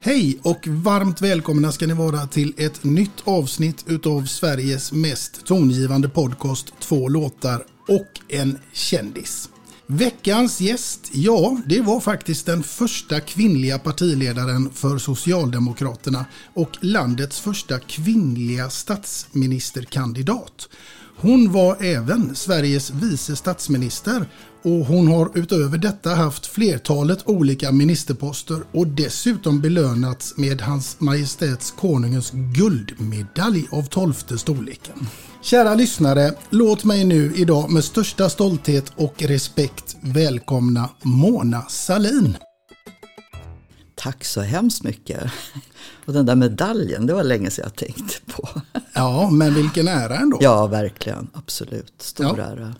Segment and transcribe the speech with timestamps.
[0.00, 6.08] Hej och varmt välkomna ska ni vara till ett nytt avsnitt utav Sveriges mest tongivande
[6.08, 9.48] podcast Två låtar och en kändis.
[9.86, 17.78] Veckans gäst, ja, det var faktiskt den första kvinnliga partiledaren för Socialdemokraterna och landets första
[17.78, 20.68] kvinnliga statsministerkandidat.
[21.16, 24.26] Hon var även Sveriges vice statsminister
[24.62, 31.70] och hon har utöver detta haft flertalet olika ministerposter och dessutom belönats med Hans Majestäts
[31.70, 35.06] Konungens guldmedalj av tolfte storleken.
[35.42, 42.36] Kära lyssnare, låt mig nu idag med största stolthet och respekt välkomna Mona Salin.
[44.00, 45.32] Tack så hemskt mycket.
[46.04, 48.48] Och den där medaljen, det var länge sedan jag tänkte på.
[48.92, 50.38] Ja, men vilken ära ändå.
[50.40, 51.28] Ja, verkligen.
[51.32, 51.92] Absolut.
[51.98, 52.44] Stor Ja.
[52.44, 52.62] ära.
[52.62, 52.74] Mm.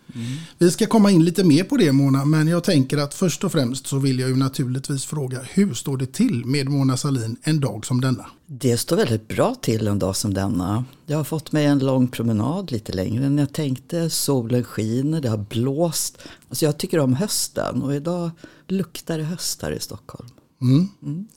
[0.57, 3.51] Vi ska komma in lite mer på det Mona, men jag tänker att först och
[3.51, 7.59] främst så vill jag ju naturligtvis fråga hur står det till med Mona Salin en
[7.59, 8.25] dag som denna?
[8.45, 10.85] Det står väldigt bra till en dag som denna.
[11.05, 14.09] Jag har fått mig en lång promenad lite längre än jag tänkte.
[14.09, 16.17] Solen skiner, det har blåst.
[16.49, 18.31] Alltså jag tycker om hösten och idag
[18.67, 20.29] luktar det höst här i Stockholm.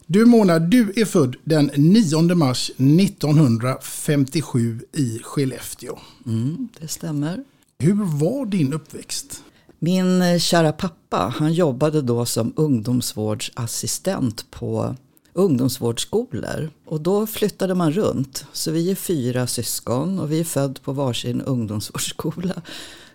[0.07, 5.99] Du Mona, du är född den 9 mars 1957 i Skellefteå.
[6.27, 7.45] Mm, det stämmer.
[7.79, 9.43] Hur var din uppväxt?
[9.79, 14.97] Min eh, kära pappa, han jobbade då som ungdomsvårdsassistent på
[15.33, 16.71] ungdomsvårdsskolor.
[16.85, 18.45] Och då flyttade man runt.
[18.53, 22.63] Så vi är fyra syskon och vi är född på varsin ungdomsvårdsskola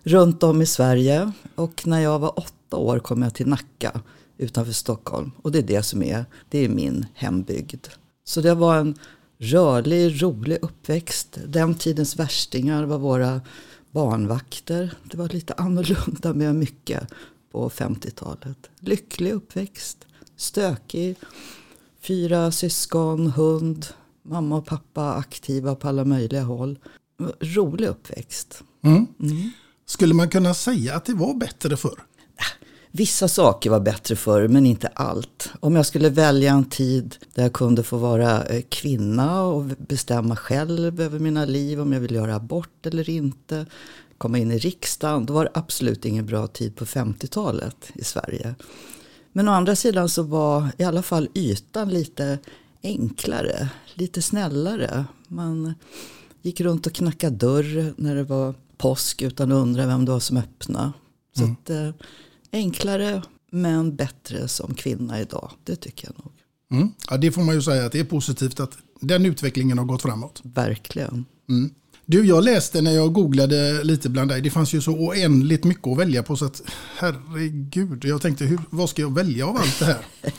[0.03, 1.31] runt om i Sverige.
[1.55, 4.01] Och när jag var åtta år kom jag till Nacka
[4.37, 5.31] utanför Stockholm.
[5.41, 7.87] Och det är det som är, det är min hembygd.
[8.23, 8.95] Så det var en
[9.37, 11.37] rörlig, rolig uppväxt.
[11.47, 13.41] Den tidens värstingar var våra
[13.91, 14.93] barnvakter.
[15.03, 17.07] Det var lite annorlunda med mycket
[17.51, 18.69] på 50-talet.
[18.79, 21.15] Lycklig uppväxt, stökig,
[22.01, 23.85] fyra syskon, hund,
[24.23, 26.79] mamma och pappa aktiva på alla möjliga håll.
[27.39, 28.63] Rolig uppväxt.
[29.85, 32.03] Skulle man kunna säga att det var bättre förr?
[32.97, 35.49] Vissa saker var bättre förr, men inte allt.
[35.59, 40.35] Om jag skulle välja en tid där jag kunde få vara eh, kvinna och bestämma
[40.35, 43.65] själv över mina liv, om jag vill göra abort eller inte,
[44.17, 48.55] komma in i riksdagen, då var det absolut ingen bra tid på 50-talet i Sverige.
[49.31, 52.39] Men å andra sidan så var i alla fall ytan lite
[52.83, 55.05] enklare, lite snällare.
[55.27, 55.73] Man
[56.41, 60.19] gick runt och knackade dörr när det var påsk utan att undra vem det var
[60.19, 60.91] som öppnade.
[61.37, 61.89] Så att, eh,
[62.51, 63.21] enklare
[63.51, 66.33] men bättre som kvinna idag, det tycker jag nog.
[66.71, 66.93] Mm.
[67.09, 70.01] Ja, det får man ju säga att det är positivt att den utvecklingen har gått
[70.01, 70.41] framåt.
[70.43, 71.25] Verkligen.
[72.05, 74.41] Du, jag läste när jag googlade lite bland dig.
[74.41, 76.61] Det fanns ju så oändligt mycket att välja på så att
[76.97, 80.05] herregud, jag tänkte hur, vad ska jag välja av allt det här?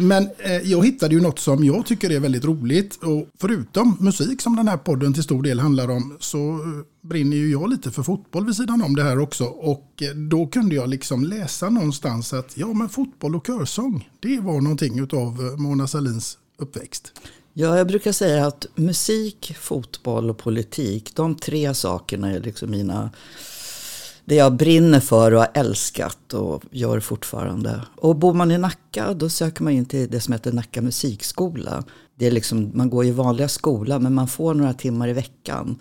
[0.00, 4.42] Men eh, jag hittade ju något som jag tycker är väldigt roligt och förutom musik
[4.42, 7.90] som den här podden till stor del handlar om så eh, brinner ju jag lite
[7.90, 11.70] för fotboll vid sidan om det här också och eh, då kunde jag liksom läsa
[11.70, 17.12] någonstans att ja men fotboll och körsång det var någonting utav eh, Mona Salins uppväxt.
[17.52, 23.10] Ja, jag brukar säga att musik, fotboll och politik, de tre sakerna är liksom mina
[24.24, 27.80] det jag brinner för och har älskat och gör fortfarande.
[27.96, 31.84] Och bor man i Nacka då söker man in till det som heter Nacka musikskola.
[32.14, 35.78] Det är liksom, man går i vanliga skola men man får några timmar i veckan.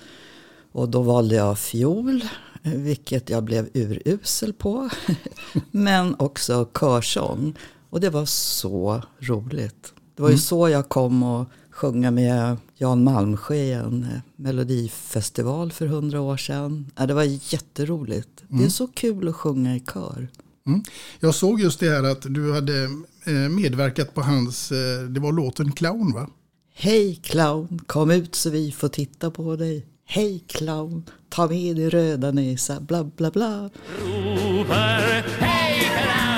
[0.72, 2.24] Och då valde jag fiol,
[2.64, 4.90] vilket jag blev urusel på.
[5.72, 7.56] men också körsång.
[7.90, 9.94] Och det var så roligt.
[10.16, 15.72] Det var ju så jag kom och sjunga med Jan Malmsjö i en eh, melodifestival
[15.72, 16.92] för hundra år sedan.
[16.96, 18.44] Ja, det var jätteroligt.
[18.48, 20.28] Det är så kul att sjunga i kör.
[20.68, 20.84] Mm.
[21.20, 22.84] Jag såg just det här att du hade
[23.26, 26.30] eh, medverkat på hans, eh, det var låten Clown va?
[26.74, 29.86] Hej clown, kom ut så vi får titta på dig.
[30.06, 33.70] Hej clown, ta med din röda näsa, bla bla bla.
[34.04, 36.30] ropar Hej clown!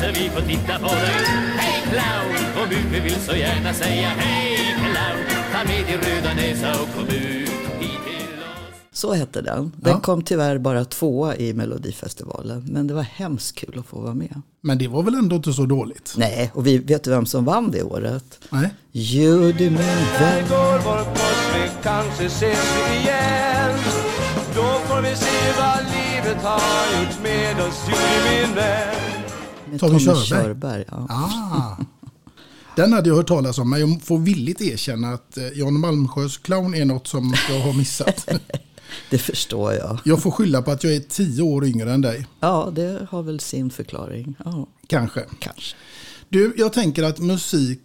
[0.00, 1.26] så vi får titta på dig
[1.58, 4.59] Hej clown, kom ut, vi vill så gärna säga hej
[5.66, 7.50] med din röda näsa och kom ut
[8.92, 9.72] Så hette den.
[9.76, 10.00] Den Ja.
[10.00, 12.64] kom tyvärr bara tvåa i Melodifestivalen.
[12.70, 14.42] Men det var hemskt kul att få vara med.
[14.62, 16.14] Men det var väl ändå inte så dåligt?
[16.16, 18.38] Nej, och vi vet du vem som vann det året?
[18.50, 18.74] Nej.
[18.92, 20.44] Judy min vän.
[20.48, 23.78] går vår korsväg, kanske ses vi igen
[24.54, 28.94] Då får vi se vad livet har gjort med oss, Judy min vän
[29.70, 30.44] Med Tommy Tommy Körberg.
[30.44, 30.84] Körberg.
[30.90, 31.06] ja.
[31.10, 31.84] Ah.
[32.80, 36.38] Den hade jag hört talas om, men jag får villigt erkänna att eh, Jan Malmsjös
[36.38, 38.28] clown är något som jag har missat.
[39.10, 39.98] Det förstår jag.
[40.04, 43.22] Jag får skylla på att jag är tio år yngre än dig, Ja, det har
[43.22, 44.36] väl sin förklaring.
[44.44, 45.24] Ja, kanske.
[45.38, 45.76] kanske.
[46.28, 47.80] Du, jag tänker att musik,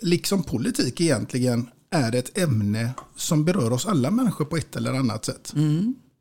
[0.00, 5.24] liksom politik egentligen, är ett ämne som berör oss alla människor på ett eller annat
[5.24, 5.52] sätt.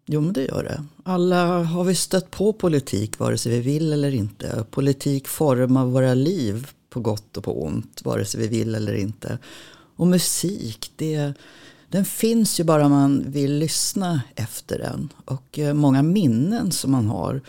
[0.05, 0.83] Jo, men det gör det.
[1.03, 4.65] Alla har vi stött på politik, vare sig vi vill eller inte.
[4.71, 9.37] Politik formar våra liv på gott och på ont, vare sig vi vill eller inte.
[9.95, 11.33] Och musik, det,
[11.89, 15.09] den finns ju bara man vill lyssna efter den.
[15.25, 17.41] Och eh, många minnen som man har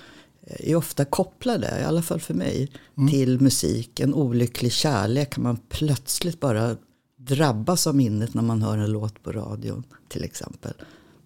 [0.47, 2.73] eh, är ofta kopplade, i alla fall för mig,
[3.11, 4.01] till musik.
[4.01, 6.77] En olycklig kärlek kan man plötsligt bara
[7.17, 10.73] drabbas av minnet när man hör en låt på radion till exempel.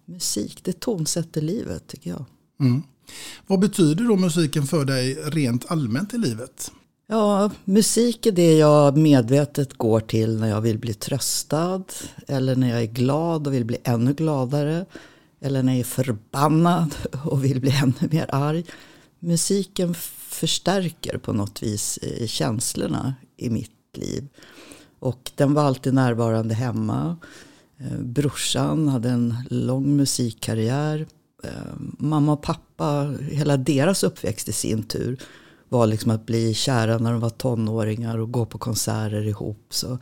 [0.05, 2.25] Musik, det tonsätter livet tycker jag.
[3.47, 6.71] Vad betyder då musiken för dig rent allmänt i livet?
[7.09, 11.83] Ja, musik är det jag medvetet går till när jag vill bli tröstad.
[12.27, 14.85] Eller när jag är glad och vill bli ännu gladare.
[15.39, 16.95] Eller när jag är förbannad
[17.25, 18.65] och vill bli ännu mer arg.
[19.19, 19.93] Musiken
[20.29, 24.27] förstärker på något vis eh, känslorna i mitt liv.
[24.99, 27.17] Och den var alltid närvarande hemma.
[27.77, 31.05] Eh, brorsan hade en lång musikkarriär.
[31.43, 35.19] Eh, mamma och pappa, hela deras uppväxt i sin tur
[35.69, 39.65] var liksom att bli kära när de var tonåringar och gå på konserter ihop.
[39.69, 39.97] Så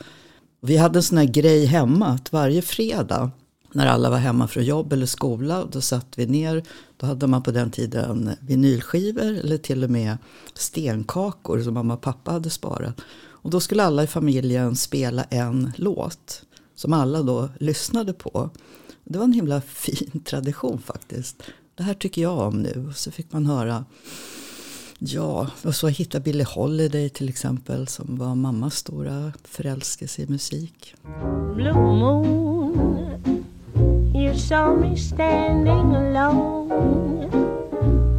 [0.62, 3.32] vi hade en sån här grej hemma att varje fredag
[3.72, 6.64] när alla var hemma från jobb eller skola då satt vi ner.
[6.98, 10.18] Då hade man på den tiden vinylskivor eller till och med
[10.54, 13.02] stenkakor som mamma och pappa hade sparat.
[13.46, 16.44] Och då skulle alla i familjen spela en låt
[16.76, 18.50] som alla då lyssnade på.
[19.04, 21.44] Det var en himla fin tradition faktiskt.
[21.76, 22.94] Det här tycker jag om nu.
[22.96, 23.86] Så fick man höra
[25.00, 30.96] Ja, och så hitta Billie Holiday till exempel som var mammas stora förälskelse i musik.
[31.56, 33.00] Blue moon,
[34.16, 37.30] you saw me standing alone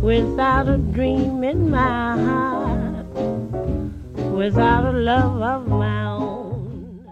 [0.03, 3.07] without a dream in my heart,
[4.39, 7.03] without a love of my own.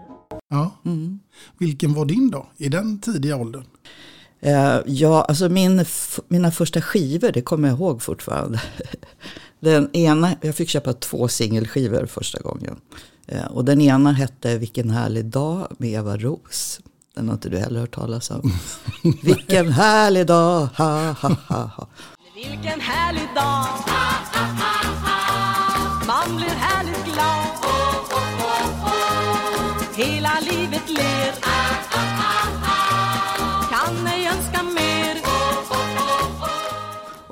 [0.49, 0.71] Ja.
[1.57, 3.63] Vilken var din då, i den tidiga åldern?
[4.39, 5.85] Eh, ja, alltså min,
[6.27, 8.61] mina första skivor, det kommer jag ihåg fortfarande.
[9.65, 12.79] Den ena, jag fick köpa två singelskivor första gången.
[13.27, 16.79] Eh, och den ena hette Vilken härlig dag med Eva Ros.
[17.15, 18.53] Den har inte du heller hört talas om.
[19.23, 21.87] Vilken härlig dag, ha ha ha ha.
[22.35, 23.65] Vilken härlig dag
[26.07, 27.45] Man blir härligt glad
[29.95, 32.44] Hela livet ler Kan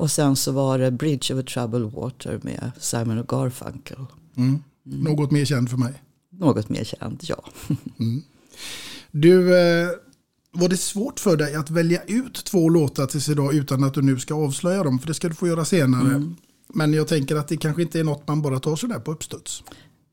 [0.03, 4.05] Och sen så var det Bridge over Troubled Water med Simon och Garfunkel.
[4.83, 5.93] Något mer känd för mig.
[6.31, 7.43] Något mer känt, ja.
[9.11, 9.89] Du, eh,
[10.51, 14.01] var det svårt för dig att välja ut två låtar tills idag utan att du
[14.01, 14.99] nu ska avslöja dem?
[14.99, 16.33] För det ska du få göra senare.
[16.73, 19.63] Men jag tänker att det kanske inte är något man bara tar sådär på uppstuds.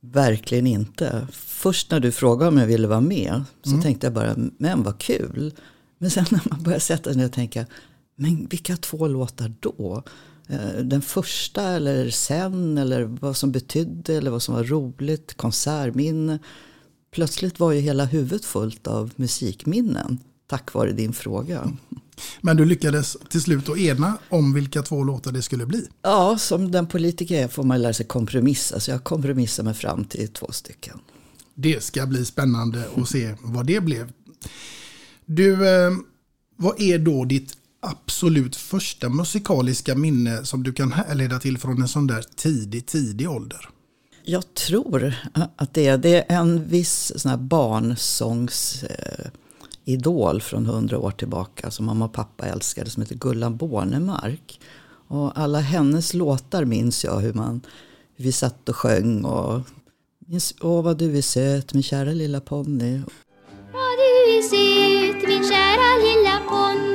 [0.01, 1.27] Verkligen inte.
[1.33, 4.99] Först när du frågade om jag ville vara med så tänkte jag bara, men vad
[4.99, 5.55] kul.
[5.99, 7.67] Men sen när man börjar sätta sig ner och tänka,
[8.21, 10.03] men vilka två låtar då?
[10.49, 16.39] Eh, Den första eller sen eller vad som betydde eller vad som var roligt, konsertminne.
[17.11, 20.19] Plötsligt var ju hela huvudet fullt av musikminnen
[20.51, 21.73] tack vare din fråga.
[22.41, 25.89] Men du lyckades till slut att ena om vilka två låtar det skulle bli.
[26.03, 28.81] Ja, som den politiker jag är får man lära sig kompromissa.
[28.81, 30.99] Så jag kompromissar mig fram till två stycken.
[31.55, 34.13] Det ska bli spännande att se vad det blev.
[35.27, 35.91] Du, eh,
[36.57, 41.89] vad är då ditt absolut första musikaliska minne som du kan härleda till från en
[41.89, 43.69] sån där tidig, tidig ålder?
[44.25, 45.15] Jag tror
[45.57, 48.91] att det är, det är en viss sån här barnsångsidol
[49.25, 49.31] eh,
[49.85, 54.61] idol från hundra år tillbaka som mamma och pappa älskade som heter Gullan Bornemark.
[55.09, 57.61] Och alla hennes låtar minns jag hur, man,
[58.17, 59.61] hur vi satt och sjöng och
[60.27, 63.03] minns, Åh vad du är söt min kära lilla ponny.
[63.73, 66.90] Vad du är söt min kära lilla ponny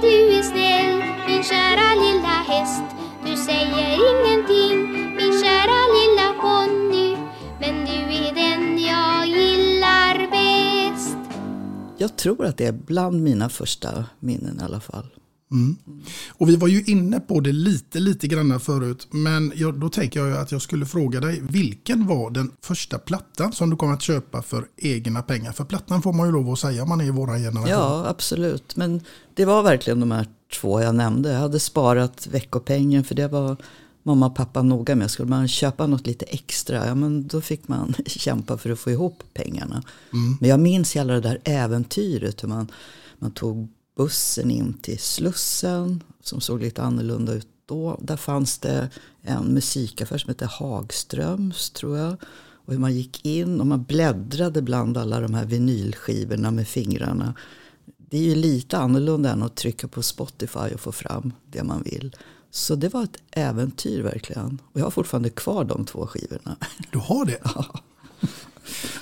[0.00, 2.84] du är snäll Min kära lilla häst.
[3.24, 7.16] Du säger ingenting Min kära lilla ponny.
[7.60, 11.18] Men du är den jag gillar bäst.
[11.96, 15.06] Jag tror att det är bland mina första minnen i alla fall.
[15.54, 15.76] Mm.
[16.28, 19.08] Och vi var ju inne på det lite, lite grann förut.
[19.10, 21.42] Men jag, då tänker jag att jag skulle fråga dig.
[21.42, 25.52] Vilken var den första plattan som du kom att köpa för egna pengar?
[25.52, 27.70] För plattan får man ju lov att säga om man är i våra generation.
[27.70, 28.76] Ja, absolut.
[28.76, 29.00] Men
[29.34, 30.26] det var verkligen de här
[30.60, 31.32] två jag nämnde.
[31.32, 33.56] Jag hade sparat veckopengen för det var
[34.02, 35.10] mamma och pappa noga med.
[35.10, 38.90] Skulle man köpa något lite extra, ja men då fick man kämpa för att få
[38.90, 39.82] ihop pengarna.
[40.12, 40.36] Mm.
[40.40, 42.42] Men jag minns hela det där äventyret.
[42.42, 42.72] Hur man,
[43.18, 47.98] man tog bussen in till Slussen som såg lite annorlunda ut då.
[48.02, 48.88] Där fanns det
[49.22, 52.16] en musikaffär som hette Hagströms tror jag.
[52.66, 57.34] Och hur man gick in och man bläddrade bland alla de här vinylskivorna med fingrarna.
[58.10, 61.82] Det är ju lite annorlunda än att trycka på Spotify och få fram det man
[61.82, 62.16] vill.
[62.50, 64.60] Så det var ett äventyr verkligen.
[64.72, 66.56] Och jag har fortfarande kvar de två skivorna.
[66.90, 67.38] Du har det?
[67.54, 67.80] Ja.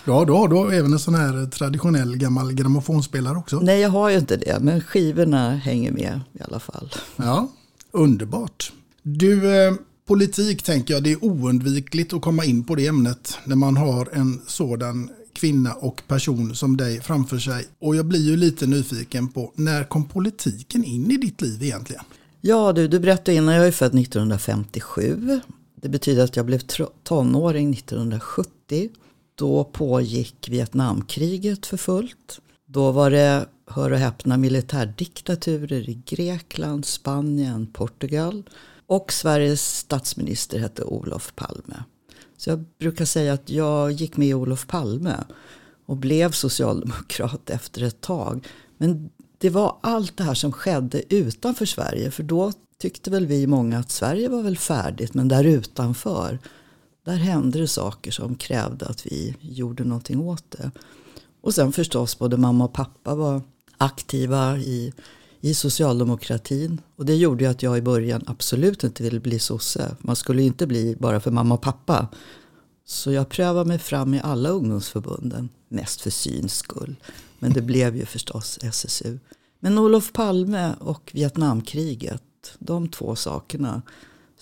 [0.04, 3.60] Ja, då har du även en sån här traditionell gammal grammofonspelare också.
[3.60, 4.58] Nej, jag har ju inte det.
[4.60, 6.94] Men skivorna hänger med i alla fall.
[7.16, 7.48] Ja,
[7.90, 8.72] underbart.
[9.02, 9.74] Du, eh,
[10.08, 14.08] politik tänker jag, det är oundvikligt att komma in på det ämnet när man har
[14.12, 17.66] en sådan kvinna och person som dig framför sig.
[17.78, 22.02] Och jag blir ju lite nyfiken på, när kom politiken in i ditt liv egentligen?
[22.40, 25.40] Ja du, du berättade innan, jag är född 1957.
[25.82, 26.60] Det betyder att jag blev
[27.02, 28.88] tonåring 1970.
[29.34, 32.40] Då pågick Vietnamkriget för fullt.
[32.66, 38.42] Då var det, hör och häpna, militärdiktaturer i Grekland, Spanien, Portugal.
[38.86, 41.84] Och Sveriges statsminister hette Olof Palme.
[42.36, 45.16] Så jag brukar säga att jag gick med Olof Palme
[45.86, 48.46] och blev socialdemokrat efter ett tag.
[48.78, 52.10] Men det var allt det här som skedde utanför Sverige.
[52.10, 55.14] För då tyckte väl vi många att Sverige var väl färdigt.
[55.14, 56.38] Men där utanför,
[57.04, 60.70] där hände det saker som krävde att vi gjorde någonting åt det.
[61.40, 63.42] Och sen förstås både mamma och pappa var
[63.78, 64.92] aktiva i,
[65.40, 66.80] i socialdemokratin.
[66.96, 69.96] Och det gjorde ju att jag i början absolut inte ville bli sosse.
[70.00, 72.08] Man skulle ju inte bli bara för mamma och pappa.
[72.84, 75.48] Så jag prövade mig fram i alla ungdomsförbunden.
[75.68, 76.96] Mest för syns skull.
[77.38, 79.18] Men det blev ju förstås SSU.
[79.60, 82.22] Men Olof Palme och Vietnamkriget,
[82.58, 83.82] de två sakerna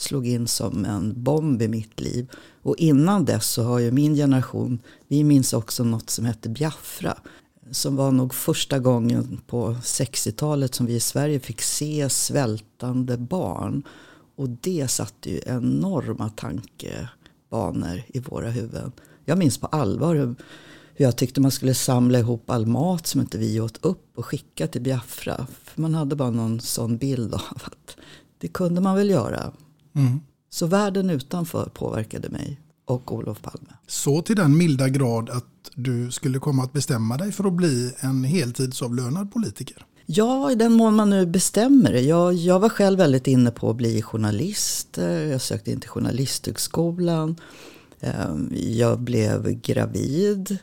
[0.00, 2.30] slog in som en bomb i mitt liv.
[2.62, 4.78] Och innan dess så har ju min generation,
[5.08, 7.18] vi minns också något som hette Biafra.
[7.70, 13.82] Som var nog första gången på 60-talet som vi i Sverige fick se svältande barn.
[14.36, 18.92] Och det satte ju enorma tankebanor i våra huvuden.
[19.24, 20.34] Jag minns på allvar hur,
[20.96, 24.66] jag tyckte man skulle samla ihop all mat som inte vi åt upp och skicka
[24.66, 25.46] till Biafra.
[25.64, 27.96] För man hade bara någon sån bild av att
[28.38, 29.52] det kunde man väl göra.
[29.94, 30.20] Mm.
[30.50, 33.68] Så världen utanför påverkade mig och Olof Palme.
[33.86, 35.44] Så till den milda grad att
[35.74, 39.86] du skulle komma att bestämma dig för att bli en heltidsavlönad politiker?
[40.06, 42.00] Ja, i den mån man nu bestämmer det.
[42.00, 44.96] Jag, jag var själv väldigt inne på att bli journalist.
[45.30, 47.36] Jag sökte in till Journalisthögskolan.
[48.00, 50.58] Ehm, Jag blev gravid.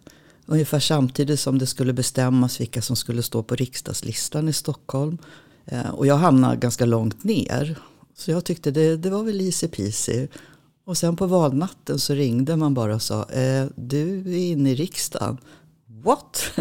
[0.45, 5.17] Ungefär samtidigt som det skulle bestämmas vilka som skulle stå på riksdagslistan i Stockholm.
[5.65, 7.77] Ehm, Och jag hamnade ganska långt ner.
[8.17, 10.27] Så jag tyckte det, det var väl easy peasy.
[10.85, 14.75] Och sen på valnatten så ringde man bara och sa eh, du är inne i
[14.75, 15.37] riksdagen.
[15.87, 16.51] What?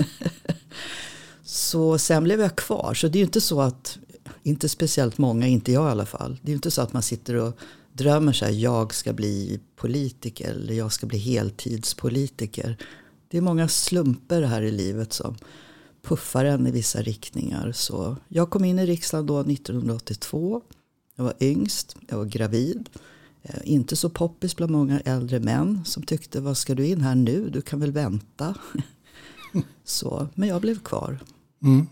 [1.44, 2.94] så sen blev jag kvar.
[2.94, 3.98] Så det är ju inte så att,
[4.42, 6.38] inte speciellt många, inte jag i alla fall.
[6.42, 7.58] Det är ju inte så att man sitter och
[7.92, 12.76] drömmer så här jag ska bli politiker eller jag ska bli heltidspolitiker.
[13.28, 15.36] Det är många slumper här i livet som
[16.02, 17.72] puffar en i vissa riktningar.
[17.72, 20.62] Så jag kom in i riksdagen då 1982.
[21.16, 22.88] Jag var yngst, jag var gravid.
[23.42, 27.14] Eh, Inte så poppis bland många äldre män som tyckte vad ska du in här
[27.14, 28.54] nu, du kan väl vänta.
[29.84, 31.18] så, men jag blev kvar.
[31.62, 31.86] Mm.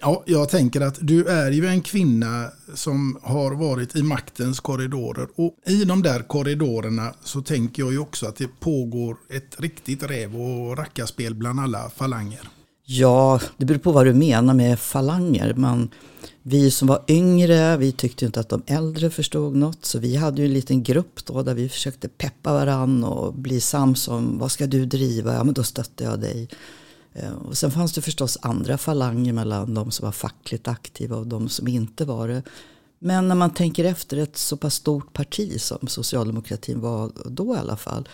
[0.00, 5.28] Ja, jag tänker att du är ju en kvinna som har varit i maktens korridorer.
[5.34, 10.02] Och i de där korridorerna så tänker jag ju också att det pågår ett riktigt
[10.02, 12.48] räv och rackarspel bland alla falanger.
[12.88, 15.54] Ja, det beror på vad du menar med falanger.
[15.54, 15.88] Men
[16.42, 19.84] vi som var yngre, vi tyckte inte att de äldre förstod något.
[19.84, 23.60] Så vi hade ju en liten grupp då där vi försökte peppa varann och bli
[23.60, 25.34] sams om vad ska du driva?
[25.34, 26.48] Ja, men då stötte jag dig.
[27.12, 31.26] Eh, och sen fanns det förstås andra falanger mellan de som var fackligt aktiva och
[31.26, 32.42] de som inte var det.
[32.98, 37.58] Men när man tänker efter ett så pass stort parti som socialdemokratin var då i
[37.58, 38.08] alla fall.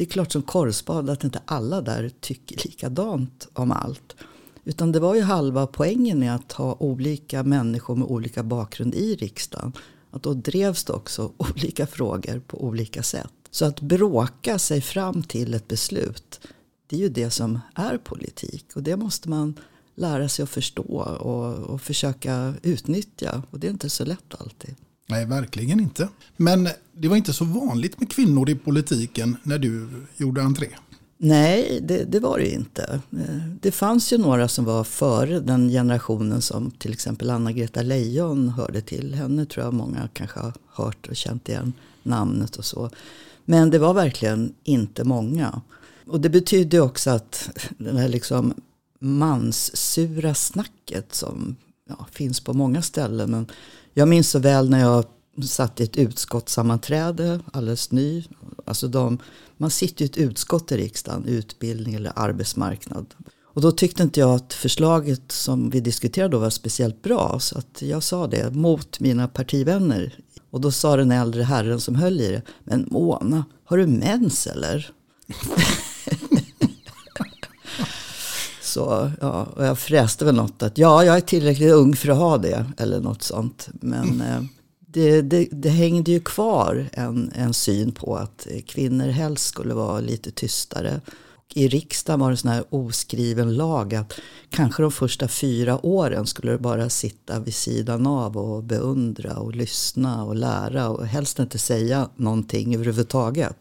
[0.00, 4.16] Det är klart som korvspad att inte alla där tycker likadant om allt.
[4.64, 9.16] Utan det var ju halva poängen med att ha olika människor med olika bakgrund i
[9.16, 9.72] riksdagen.
[10.10, 13.32] Att då drevs det också olika frågor på olika sätt.
[13.50, 16.40] Så att bråka sig fram till ett beslut,
[16.86, 18.66] det är ju det som är politik.
[18.74, 19.60] Och det måste man
[19.94, 23.42] lära sig att förstå och, och försöka utnyttja.
[23.50, 24.74] Och det är inte så lätt alltid.
[25.10, 26.08] Nej, verkligen inte.
[26.36, 30.68] Men det var inte så vanligt med kvinnor i politiken när du gjorde entré.
[31.22, 33.00] Nej, det, det, var det inte.
[33.12, 38.48] Eh, det fanns ju några som var före den generationen som till exempel Anna-Greta Leijon
[38.48, 39.14] hörde till.
[39.14, 42.90] Henne tror jag många kanske har hört och känt igen namnet och så.
[43.44, 45.60] Men det var verkligen inte många.
[46.06, 48.54] Och det betydde också att det här liksom
[48.98, 51.56] manssura snacket som
[51.88, 53.30] ja, finns på många ställen.
[53.30, 53.46] Men
[53.94, 55.04] jag minns så väl när jag
[55.44, 58.24] satt i ett utskottssammanträde alldeles ny.
[58.64, 59.18] Alltså de,
[59.56, 63.14] man sitter i ett utskott i riksdagen, utbildning eller arbetsmarknad.
[63.52, 67.38] Och då tyckte inte jag att förslaget som vi diskuterade då var speciellt bra.
[67.40, 70.18] Så att jag sa det mot mina partivänner.
[70.50, 72.42] Och då sa den äldre herren som höll i det.
[72.64, 74.92] Men Mona, har du mens eller?
[78.70, 82.18] Så ja, och jag fräste väl något att ja, jag är tillräckligt ung för att
[82.18, 82.66] ha det.
[82.76, 83.68] Eller något sånt.
[83.72, 84.42] Men eh,
[84.86, 90.00] det, det, det, hängde ju kvar en, en syn på att kvinnor helst skulle vara
[90.00, 91.00] lite tystare.
[91.54, 94.12] I riksdagen var det en sån här oskriven lag att
[94.50, 99.54] kanske de första fyra åren skulle du bara sitta vid sidan av och beundra och
[99.54, 103.56] lyssna och lära och helst inte säga någonting överhuvudtaget.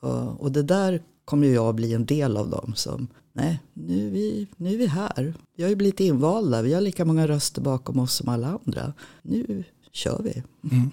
[0.00, 3.60] Och, och det där kommer ju jag att bli en del av dem som nej,
[3.74, 5.34] nu är, vi, nu är vi här.
[5.56, 8.92] Vi har ju blivit invalda, vi har lika många röster bakom oss som alla andra.
[9.22, 10.42] Nu kör vi.
[10.70, 10.90] Mm.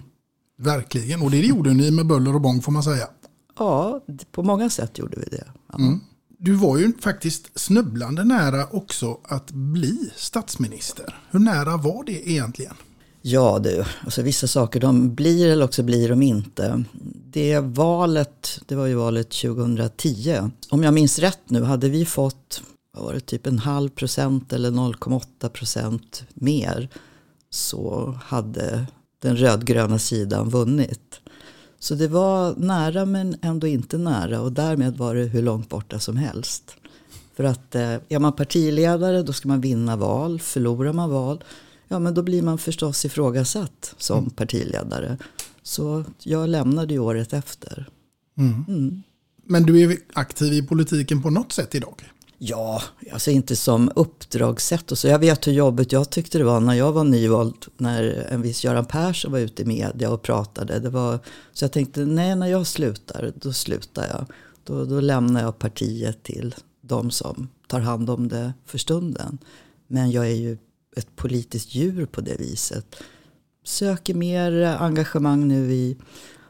[0.58, 3.08] Verkligen, och det gjorde ni med buller och bång får man säga.
[3.58, 4.00] Ja,
[4.32, 5.44] på många sätt gjorde vi det.
[5.68, 5.78] Ja.
[5.78, 6.00] Mm.
[6.38, 11.20] Du var ju faktiskt snubblande nära också att bli statsminister.
[11.30, 12.74] Hur nära var det egentligen?
[13.24, 16.84] Ja du, alltså vissa saker de blir eller också blir de inte.
[17.30, 20.50] Det valet, det var ju valet 2010.
[20.70, 22.62] Om jag minns rätt nu hade vi fått,
[22.94, 26.88] vad var det, typ en halv procent eller 0,8 procent mer.
[27.50, 28.86] Så hade
[29.22, 31.20] den rödgröna sidan vunnit.
[31.78, 35.98] Så det var nära men ändå inte nära och därmed var det hur långt borta
[35.98, 36.76] som helst.
[37.36, 41.44] För att eh, är man partiledare då ska man vinna val, förlorar man val
[41.92, 44.30] ja men då blir man förstås ifrågasatt som mm.
[44.30, 45.18] partiledare.
[45.62, 47.88] Så jag lämnade ju året efter.
[48.38, 48.64] Mm.
[48.68, 49.02] Mm.
[49.44, 52.12] Men du är aktiv i politiken på något sätt idag?
[52.38, 55.08] Ja, alltså inte som uppdragssätt och så.
[55.08, 57.66] Jag vet hur jobbigt jag tyckte det var när jag var nyvald.
[57.76, 60.78] När en viss Göran Persson var ute i media och pratade.
[60.78, 61.18] Det var,
[61.52, 64.26] så jag tänkte, nej när jag slutar, då slutar jag.
[64.64, 69.38] Då, då lämnar jag partiet till de som tar hand om det för stunden.
[69.86, 70.58] Men jag är ju
[70.96, 72.96] ett politiskt djur på det viset.
[73.64, 75.96] Söker mer engagemang nu i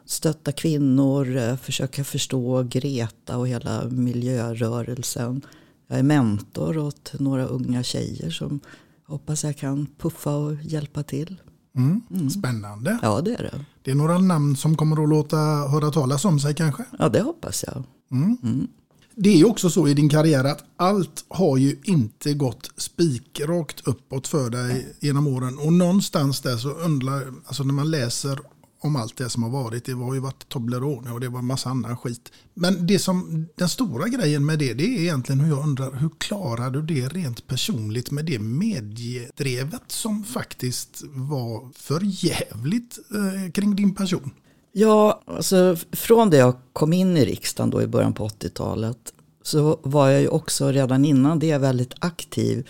[0.05, 5.41] stötta kvinnor, eh, försöka förstå Greta och hela miljörörelsen.
[5.87, 8.59] Jag är mentor åt några unga tjejer som
[9.05, 11.41] hoppas jag kan puffa och hjälpa till.
[11.75, 12.01] Mm.
[12.11, 12.29] Mm.
[12.29, 12.99] Spännande.
[13.01, 13.65] Ja det är det.
[13.81, 16.85] Det är några namn som kommer att låta höra talas om sig kanske?
[16.99, 17.83] Ja det hoppas jag.
[18.11, 18.67] Mm.
[19.15, 24.27] Det är också så i din karriär att allt har ju inte gått spikrakt uppåt
[24.27, 25.57] för dig genom åren.
[25.57, 28.39] Och någonstans där så undrar, alltså när man läser
[28.83, 29.85] om allt det som har varit.
[29.85, 32.31] Det har ju varit Toblerone och det var massa annan skit.
[32.53, 36.09] Men det som, den stora grejen med det, det är egentligen hur jag undrar, hur
[36.17, 43.75] klarar du det rent personligt med det mediedrevet som faktiskt var för jävligt eh, kring
[43.75, 44.31] din person?
[44.75, 49.79] Ja, alltså från det jag kom in i riksdagen då i början på 80-talet så
[49.83, 52.67] var jag ju också redan innan det väldigt aktiv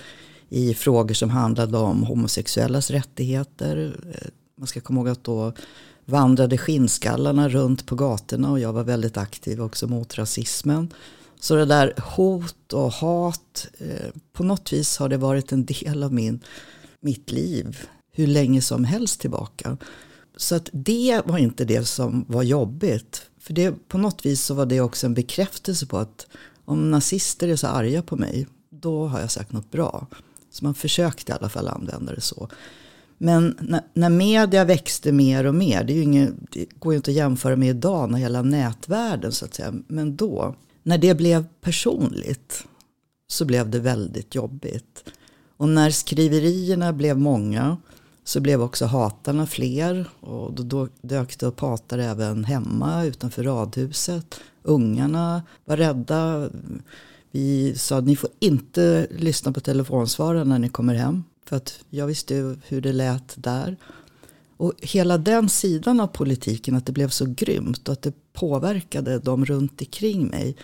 [0.50, 3.96] i frågor som handlade om homosexuellas rättigheter.
[4.14, 5.54] Eh, man ska komma ihåg att då
[6.06, 10.94] vandrade skinnskallarna runt på gatorna och jag var väldigt aktiv också mot rasismen.
[11.40, 16.04] Så det där hot och hat, eh, på något vis har det varit en del
[16.04, 16.40] av min,
[17.00, 17.80] mitt liv
[18.12, 19.78] hur länge som helst tillbaka.
[20.38, 23.22] Så att det var inte det som var jobbigt.
[23.40, 26.28] För det, på något vis så var det också en bekräftelse på att
[26.66, 30.08] om nazister är så arga på mig, då har jag sagt något bra.
[30.52, 32.50] Så man försökte i alla fall använda det så.
[33.18, 37.12] Men när, när media växte mer och mer, det, är ju det går ju inte
[37.12, 39.74] att jämföra med idag när hela nätvärlden så att säga.
[39.88, 42.66] Men då, när det blev personligt
[43.28, 45.04] så blev det väldigt jobbigt.
[45.58, 47.78] Och när skriverierna blev många
[48.24, 54.40] så blev också hatarna fler och då dök det upp hatare även hemma utanför radhuset.
[54.64, 56.50] Ungarna var rädda.
[57.32, 61.24] Vi sa att ni får inte lyssna på telefonsvararen när ni kommer hem.
[61.46, 63.78] För att jag visste hur det lät där.
[64.58, 69.20] Och hela den sidan av politiken, att det blev så grymt och att det påverkade
[69.20, 70.56] de runt omkring mig.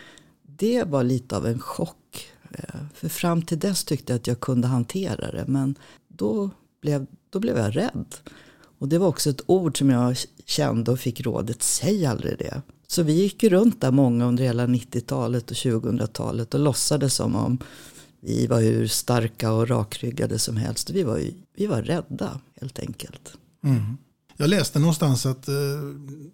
[0.44, 4.40] Det var lite av en chock eh, För fram till dess tyckte jag att jag
[4.40, 5.46] kunde hantera det.
[5.48, 5.76] Men
[6.08, 6.50] då
[6.82, 8.16] blev, då blev jag rädd.
[8.80, 12.62] Och det var också ett ord som jag kände och fick rådet, säg aldrig det.
[12.88, 17.36] Så vi gick ju runt där många under hela 90-talet och 2000-talet och låtsades som
[17.36, 17.58] om
[18.22, 20.90] vi var hur starka och rakryggade som helst.
[20.90, 23.34] Vi var, ju- vi var rädda helt enkelt.
[24.38, 25.54] Jag läste någonstans att eh,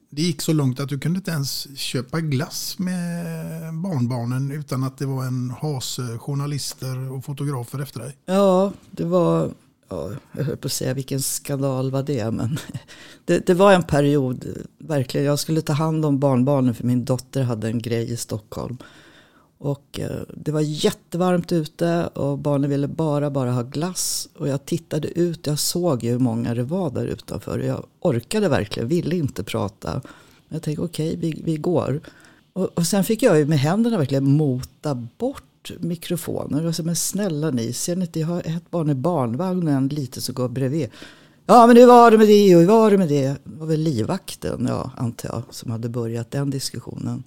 [0.10, 3.26] det gick så långt att du kunde inte ens köpa glass med
[3.74, 8.18] barnbarnen utan att det var en hase journalister och fotografer efter dig.
[8.26, 9.52] Ja, det var,
[9.90, 12.32] ja, jag höll på att säga vilken skandal var det.
[12.32, 12.58] Men
[13.26, 14.46] det, det var en period,
[14.78, 15.26] verkligen.
[15.26, 18.78] Jag skulle ta hand om barnbarnen för min dotter hade en grej i Stockholm.
[19.58, 24.30] Och eh, det var jättevarmt ute och barnen ville bara, bara ha glass.
[24.38, 27.60] Och jag tittade ut, jag såg ju hur många det var där utanför.
[27.60, 30.02] Jag orkade verkligen, ville inte prata.
[30.50, 32.02] Jag tänkte okej, vi, vi går.
[32.54, 35.44] Och, och sen fick jag ju med händerna verkligen mota bort
[35.80, 36.66] mikrofoner.
[36.66, 39.74] Och så, men snälla ni, ser ni inte, jag har ett barn i barnvagn och
[39.74, 40.90] en liten som går bredvid.
[41.46, 43.28] Ja men hur var det med det och hur var det med det?
[43.28, 47.24] Det var väl livvakten, ja, antar jag, som hade börjat den diskussionen.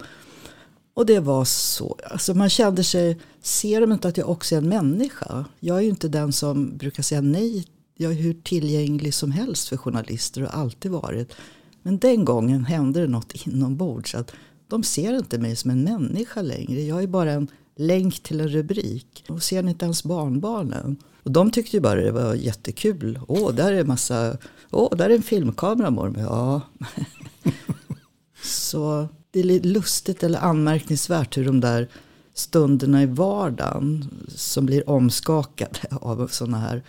[0.94, 4.58] Och det var så, alltså man kände sig, ser de inte att jag också är
[4.58, 5.44] en människa?
[5.60, 7.64] Jag är ju inte den som brukar säga nej.
[7.96, 11.34] Jag är hur tillgänglig som helst för journalister och har alltid varit.
[11.82, 14.14] Men den gången hände det något inombords.
[14.14, 14.32] Att
[14.68, 16.82] de ser inte mig som en människa längre.
[16.82, 19.24] Jag är bara en länk till en rubrik.
[19.28, 20.96] Och ser ni inte ens barnbarnen?
[21.22, 23.20] Och de tyckte ju bara det var jättekul.
[23.28, 24.36] Åh, där är en massa,
[24.70, 26.20] åh, där är en filmkamera mormor.
[26.20, 26.60] Ja.
[28.42, 31.88] Så det är lite lustigt eller anmärkningsvärt hur de där
[32.34, 36.82] stunderna i vardagen som blir omskakade av sådana här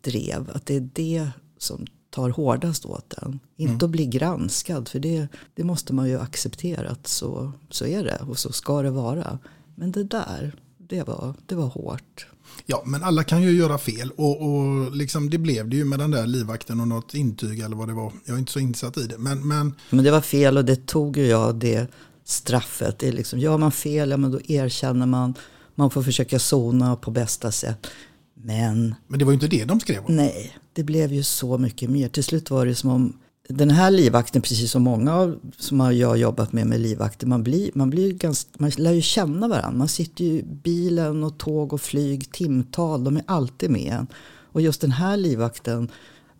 [0.00, 0.50] drev.
[0.54, 3.40] Att det är det som tar hårdast åt en.
[3.56, 8.04] Inte att bli granskad för det, det måste man ju acceptera att så, så är
[8.04, 9.38] det och så ska det vara.
[9.78, 12.26] Men det där, det var, det var hårt.
[12.66, 15.98] Ja, men alla kan ju göra fel och, och liksom det blev det ju med
[15.98, 18.12] den där livvakten och något intyg eller vad det var.
[18.24, 19.18] Jag är inte så insatt i det.
[19.18, 21.86] Men, men Men det var fel och det tog ju jag det
[22.24, 22.98] straffet.
[22.98, 25.34] Det är liksom, gör man fel, ja, men då erkänner man.
[25.74, 27.86] Man får försöka sona på bästa sätt.
[28.34, 30.16] Men Men det var ju inte det de skrev om.
[30.16, 32.08] nej, det blev ju så mycket mer.
[32.08, 33.16] Till slut var det som om
[33.48, 37.42] den här livvakten, precis som många av, som har jag jobbat med med livvakter, man,
[37.42, 39.78] blir, man, blir ganska, man lär ju känna varandra.
[39.78, 44.06] Man sitter ju i bilen och tåg och flyg, timtal, de är alltid med en.
[44.52, 45.90] Och just den här livvakten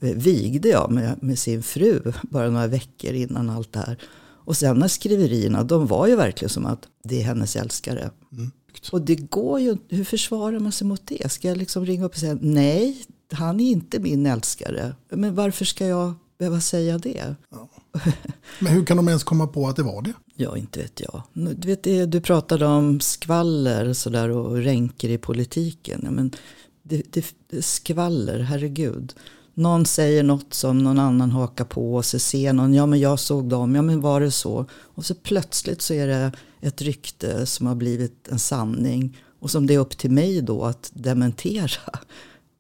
[0.01, 3.99] eh, vigde jag med, med sin fru bara några veckor innan allt det här.
[4.21, 8.11] Och sen när skriverierna, de var ju verkligen som att det är hennes älskare.
[8.92, 11.33] Och det går ju hur försvarar man sig mot det?
[11.33, 14.94] Ska jag liksom ringa upp och säga nej, han är inte min älskare.
[15.11, 17.35] Men varför ska jag behöva säga det?
[18.59, 20.12] Men hur kan de ens komma på att det var det?
[20.35, 21.22] Ja, inte vet jag.
[21.33, 26.01] Du, vet, du pratade om skvaller så där, och ränker i politiken.
[26.05, 26.33] Ja, men
[26.83, 29.14] det, det, det skvaller, herregud.
[29.55, 33.18] Någon säger något som någon annan hakar på och så ser någon, ja men jag
[33.18, 34.66] såg dem, ja men var det så?
[34.72, 39.66] Och så plötsligt så är det ett rykte som har blivit en sanning och som
[39.66, 41.98] det är upp till mig då att dementera.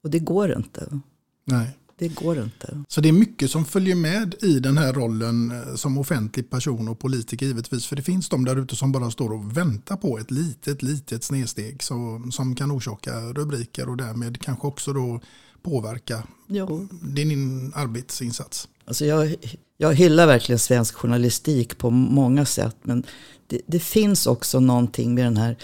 [0.02, 1.00] Och det går inte.
[1.44, 1.77] Nej.
[1.98, 2.84] Det går inte.
[2.88, 6.88] Så det är mycket som följer med i den här rollen eh, som offentlig person
[6.88, 7.86] och politiker givetvis.
[7.86, 11.24] För det finns de där ute som bara står och väntar på ett litet, litet
[11.24, 15.20] snedsteg så, som kan orsaka rubriker och därmed kanske också då
[15.62, 16.88] påverka Jo.
[17.02, 18.68] din arbetsinsats.
[18.84, 19.34] Alltså jag,
[19.76, 22.76] jag hyllar verkligen svensk journalistik på många sätt.
[22.82, 23.04] Men
[23.46, 25.56] det, det finns också någonting med den här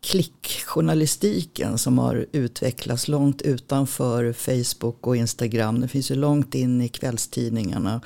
[0.00, 5.80] klickjournalistiken som har utvecklats långt utanför Facebook och Instagram.
[5.80, 8.00] Det finns ju långt in i kvällstidningarna.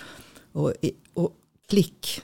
[0.53, 0.73] Och,
[1.15, 1.31] och
[1.69, 2.21] klick,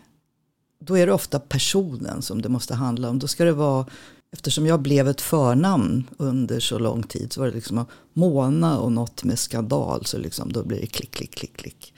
[0.81, 3.19] då är det ofta personen som det måste handla om.
[3.19, 3.87] Då ska det vara,
[4.33, 8.93] eftersom jag blev ett förnamn under så lång tid så var det liksom Mona och
[8.93, 11.95] något med skandal så liksom då blir det klick, klick, klick, klick.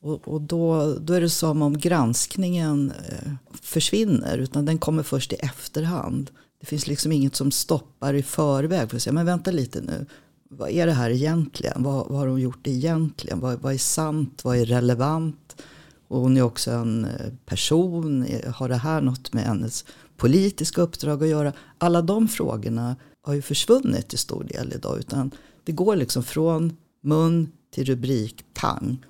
[0.00, 3.32] Och, och då, då är det som om granskningen eh,
[3.62, 6.30] försvinner utan den kommer först i efterhand.
[6.60, 10.06] Det finns liksom inget som stoppar i förväg för att säga men vänta lite nu.
[10.48, 11.82] Vad är det här egentligen?
[11.82, 13.40] Vad, vad har de gjort egentligen?
[13.40, 14.44] Vad, vad är sant?
[14.44, 15.62] Vad är relevant?
[16.08, 18.26] Och hon är också en eh, person.
[18.54, 19.84] Har det här något med hennes
[20.16, 21.52] politiska uppdrag att göra?
[21.78, 24.98] Alla de frågorna har ju försvunnit till stor del idag.
[24.98, 25.30] Utan
[25.64, 29.04] det går liksom från mun till rubrik, pang.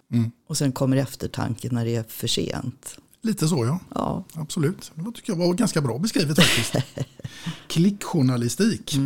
[0.48, 2.98] Och sen kommer eftertanken när det är för sent.
[3.26, 4.92] Lite så ja, Ja, absolut.
[4.94, 6.74] Det tycker jag var ganska bra beskrivet faktiskt.
[7.68, 8.96] Klickjournalistik.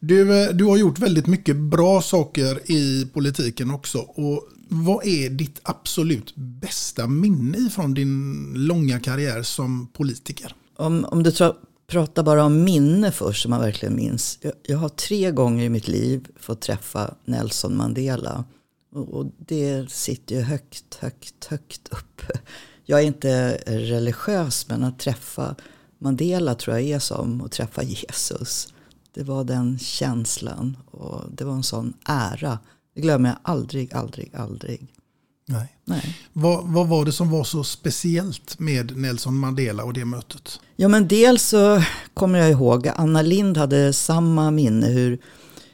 [0.00, 3.98] Du, eh, du har gjort väldigt mycket bra saker i politiken också.
[3.98, 10.54] Och vad är ditt absolut bästa minne från din långa karriär som politiker?
[10.76, 11.56] om, om du tra-
[11.86, 14.38] prata bara om minne först som man verkligen minns.
[14.40, 18.44] Jag, jag har tre gånger i mitt liv fått träffa Nelson Mandela.
[18.94, 22.22] Och, och det sitter ju högt, högt, högt upp.
[22.92, 25.54] Jag är inte religiös men att träffa
[25.98, 28.74] Mandela tror jag är som att träffa Jesus.
[29.14, 32.58] Det var den känslan och det var en sån ära.
[32.94, 34.86] Det glömmer jag aldrig, aldrig, aldrig.
[35.48, 35.76] Nej.
[35.84, 36.18] Nej.
[36.32, 40.60] Vad, vad var det som var så speciellt med Nelson Mandela och det mötet?
[40.76, 41.82] Ja men dels så
[42.14, 45.18] kommer jag ihåg Anna Lind hade samma minne hur,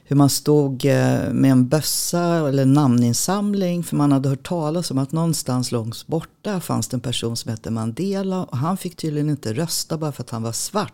[0.09, 4.97] hur man stod eh, med en bössa eller namninsamling för man hade hört talas om
[4.97, 9.29] att någonstans långt borta fanns det en person som hette Mandela och han fick tydligen
[9.29, 10.93] inte rösta bara för att han var svart.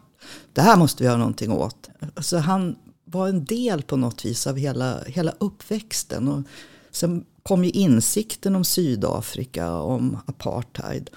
[0.54, 1.90] Det här måste vi göra någonting åt.
[2.16, 2.76] Alltså han
[3.06, 6.28] var en del på något vis av hela, hela uppväxten.
[6.28, 6.44] Och
[6.92, 11.10] sen kom ju insikten om Sydafrika, om apartheid.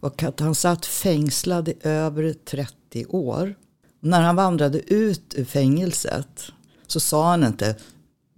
[0.00, 3.54] Och att han satt fängslad i över 30 år.
[4.00, 6.52] När han vandrade ut ur fängelset
[6.88, 7.76] så sa han inte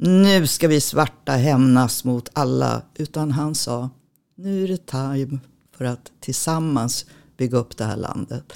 [0.02, 2.82] nu ska vi svarta hämnas mot alla.
[2.94, 3.90] Utan han sa
[4.34, 5.38] nu är det time
[5.76, 8.52] för att tillsammans bygga upp det här landet.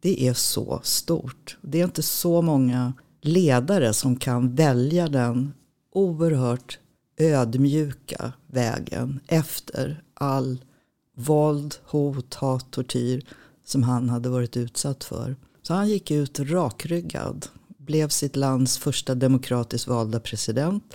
[0.00, 1.58] Det är så stort.
[1.62, 5.52] Det är inte så många ledare som kan välja den
[5.92, 6.78] oerhört
[7.18, 10.64] ödmjuka vägen efter all
[11.16, 13.26] våld, hot, hat, tortyr
[13.64, 15.36] som han hade varit utsatt för.
[15.62, 17.46] Så han gick ut rakryggad,
[17.90, 20.94] blev sitt lands första demokratiskt valda president.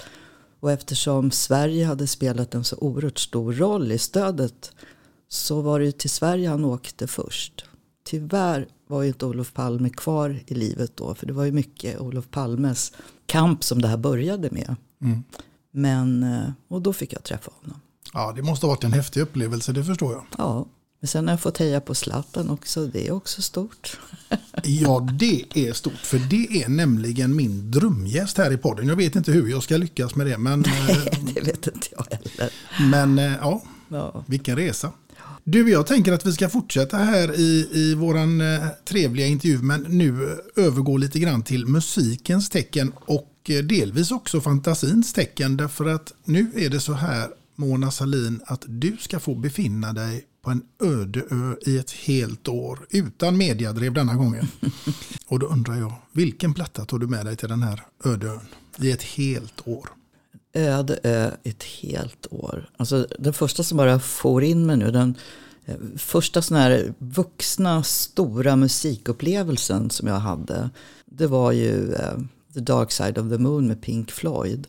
[0.59, 4.71] Och eftersom Sverige hade spelat en så oerhört stor roll i stödet
[5.27, 7.65] så var det ju till Sverige han åkte först.
[8.05, 11.15] Tyvärr var ju inte Olof Palme kvar i livet då.
[11.15, 12.91] För det var ju mycket Olof Palmes
[13.25, 14.75] kamp som det här började med.
[15.01, 15.23] Mm.
[15.71, 17.79] Men, eh, och då fick jag träffa honom.
[18.13, 20.25] Ja, det måste ha varit en häftig upplevelse, det förstår jag.
[20.37, 20.65] Ja,
[21.05, 22.87] men sen har jag fått heja på Zlatan också.
[22.87, 23.99] Det är också stort.
[24.63, 25.93] Ja, det är stort.
[25.93, 28.87] För det är nämligen min drömgäst här i podden.
[28.87, 30.37] Jag vet inte hur jag ska lyckas med det.
[30.37, 30.97] Men, eh,
[31.35, 32.51] det vet inte jag heller.
[32.91, 34.23] men eh, ja, Ja.
[34.27, 34.91] vilken resa.
[35.43, 39.57] Du, jag tänker att vi ska fortsätta här i, i våran eh, trevliga intervju.
[39.61, 42.93] Men nu övergå lite grann till musikens tecken.
[43.05, 45.57] Och delvis också fantasins tecken.
[45.57, 50.25] Därför att nu är det så här, Mona Salin, att du ska få befinna dig
[50.45, 52.79] på en öde ö i ett helt år.
[52.89, 54.47] Utan mediadrev denna gången.
[55.27, 58.39] Och då undrar jag, vilken platta tar du med dig till den här öde ön?
[58.77, 59.89] I ett helt år.
[60.53, 62.69] Öde ö ett helt år.
[62.77, 64.91] Alltså den första som bara får in mig nu.
[64.91, 65.15] Den
[65.65, 70.69] eh, första sån här vuxna stora musikupplevelsen som jag hade.
[71.05, 72.17] Det var ju eh,
[72.53, 74.67] The Dark Side of the Moon med Pink Floyd.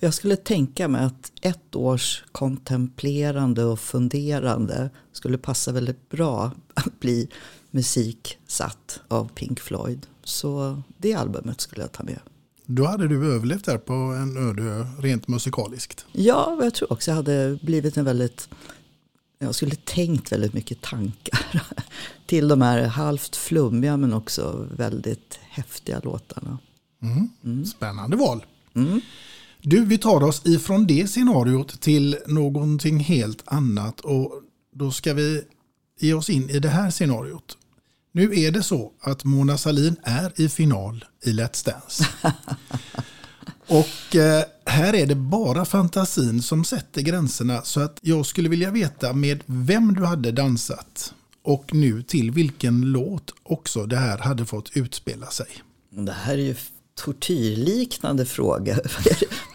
[0.00, 7.00] Jag skulle tänka mig att ett års kontemplerande och funderande skulle passa väldigt bra att
[7.00, 7.28] bli
[7.70, 10.06] musiksatt av Pink Floyd.
[10.24, 12.18] Så det albumet skulle jag ta med.
[12.66, 16.06] Då hade du överlevt där på en öde ö rent musikaliskt.
[16.12, 18.48] Ja, jag tror också jag hade blivit en väldigt...
[19.42, 21.62] Jag skulle tänkt väldigt mycket tankar
[22.26, 26.58] till de här halvt flummiga men också väldigt häftiga låtarna.
[27.66, 28.44] Spännande val.
[28.74, 29.00] Mm.
[29.62, 34.00] Du, vi tar oss ifrån det scenariot till någonting helt annat.
[34.00, 34.32] Och
[34.74, 35.42] då ska vi
[36.00, 37.58] ge oss in i det här scenariot.
[38.12, 42.08] Nu är det så att Mona Salin är i final i Let's Dance.
[43.66, 47.62] Och eh, här är det bara fantasin som sätter gränserna.
[47.62, 51.14] Så att jag skulle vilja veta med vem du hade dansat.
[51.42, 55.46] Och nu till vilken låt också det här hade fått utspela sig.
[55.90, 56.54] Det här är ju
[56.94, 58.78] tortyrliknande frågor.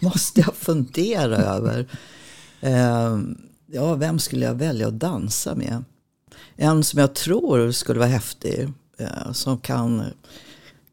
[0.04, 1.86] Måste jag fundera över.
[2.60, 3.18] Eh,
[3.66, 5.84] ja, vem skulle jag välja att dansa med?
[6.56, 8.68] En som jag tror skulle vara häftig.
[8.98, 10.02] Eh, som kan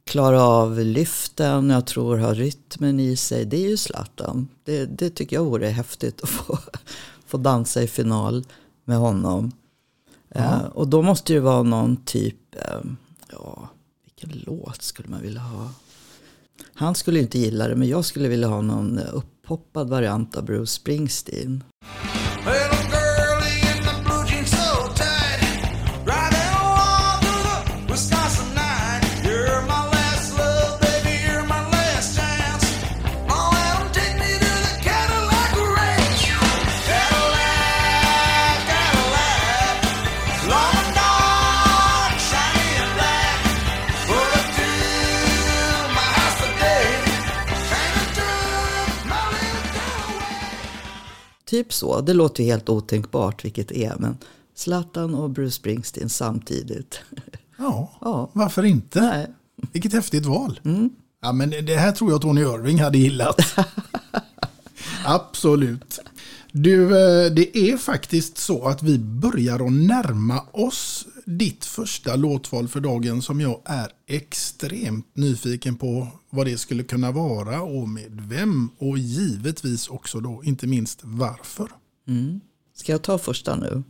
[0.06, 3.46] klara av lyften, jag tror har rytmen i sig.
[3.46, 4.48] Det är ju Zlatan.
[4.63, 6.60] Det, det tycker jag vore häftigt att få,
[7.26, 8.46] få dansa i final
[8.86, 9.52] med honom.
[10.30, 12.82] Eh, och då måste det vara någon typ, eh,
[13.32, 13.70] ja,
[14.04, 15.70] vilken låt skulle man vilja ha?
[16.74, 20.72] Han skulle inte gilla det, men jag skulle vilja ha någon upphoppad variant av Bruce
[20.72, 21.63] Springsteen.
[51.63, 52.02] Typ så.
[52.02, 53.96] Det låter ju helt otänkbart vilket det är.
[54.00, 54.18] Men
[54.56, 57.00] Zlatan och Bruce Springsteen samtidigt.
[57.58, 58.30] Ja, Ja.
[58.34, 59.02] varför inte?
[59.02, 59.28] Nej.
[59.72, 60.60] Vilket häftigt val.
[61.22, 63.41] Ja, men det här tror jag Tony Irving hade gillat.
[65.06, 66.00] Absolut.
[66.52, 72.67] Du, eh, det är faktiskt så att vi börjar att närma oss ditt första låtval
[72.67, 78.21] för dagen som jag är extremt nyfiken på vad det skulle kunna vara och med
[78.29, 81.67] vem och givetvis också då inte minst varför.
[82.75, 83.83] Ska jag ta första nu?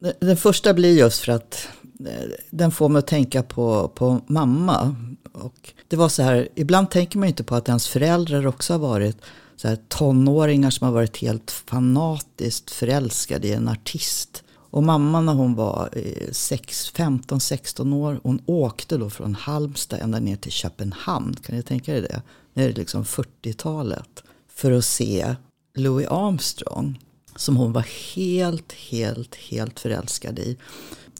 [0.00, 1.68] Den- Den första blir just för att
[2.00, 4.96] eh, den får mig att tänka på, på mamma.
[5.32, 8.78] Och det var så här, ibland tänker man inte på att ens föräldrar också har
[8.78, 9.16] varit
[9.56, 14.42] så här, tonåringar som har varit helt fanatiskt förälskade i en artist.
[14.76, 20.36] Och mamma när hon var eh, 15-16 år, hon åkte då från Halmstad ända ner
[20.36, 21.34] till Köpenhamn.
[21.34, 22.22] Kan ni tänka er det?
[22.54, 24.22] Det är liksom 40-talet.
[24.48, 25.34] För att se
[25.74, 27.00] Louis Armstrong.
[27.36, 30.56] Som hon var helt, helt, helt förälskad i.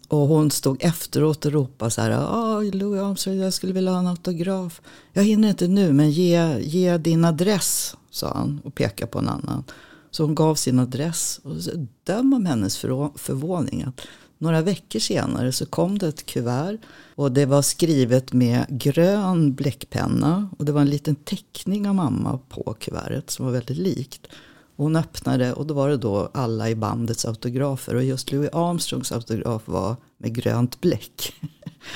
[0.09, 2.11] Och hon stod efteråt och ropade så här.
[2.11, 4.81] Ah, Louis Armstrong, jag skulle vilja ha en autograf.
[5.13, 9.29] Jag hinner inte nu, men ge, ge din adress, sa han och pekade på en
[9.29, 9.65] annan.
[10.17, 11.41] Så hon gav sin adress.
[11.43, 13.83] Och så döm om hennes förvåning.
[13.83, 14.01] Att
[14.39, 16.79] några veckor senare så kom det ett kuvert.
[17.15, 20.49] Och det var skrivet med grön bläckpenna.
[20.59, 24.27] Och det var en liten teckning av mamma på kuvertet som var väldigt likt.
[24.77, 27.95] Och hon öppnade och då var det då alla i bandets autografer.
[27.95, 31.35] Och just Louis Armstrongs autograf var med grönt bläck.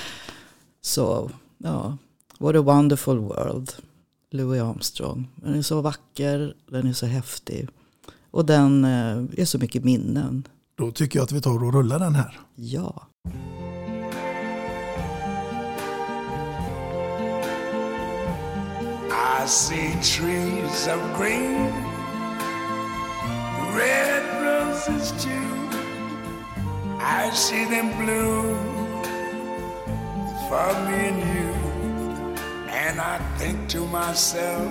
[0.81, 1.97] så, ja,
[2.39, 3.73] what a wonderful world.
[4.31, 5.29] Louis Armstrong.
[5.37, 7.69] Den är så vacker, den är så häftig.
[8.31, 10.49] Och den eh, är så mycket minnen.
[10.75, 12.41] Då tycker jag att vi tar och rullar den här.
[12.55, 13.07] Ja.
[19.43, 21.73] I see trees of green,
[23.75, 25.51] red roses too.
[27.01, 28.57] I see them bloom
[30.49, 31.55] for me and you.
[32.69, 34.71] And I think to myself,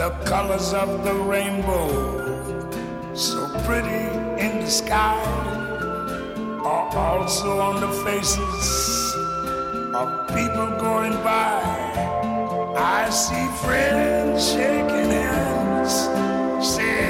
[0.00, 1.90] The colors of the rainbow,
[3.14, 4.06] so pretty
[4.42, 5.20] in the sky
[6.64, 9.14] are also on the faces
[9.94, 11.60] of people going by.
[12.78, 15.92] I see friends shaking hands,
[16.66, 17.09] saying,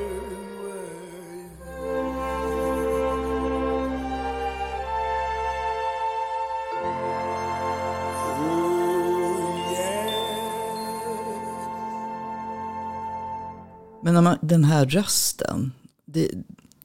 [14.11, 15.71] Men när man, den här rösten.
[16.05, 16.31] Det,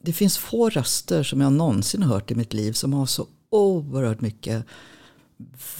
[0.01, 3.27] det finns få röster som jag någonsin har hört i mitt liv som har så
[3.51, 4.65] oerhört mycket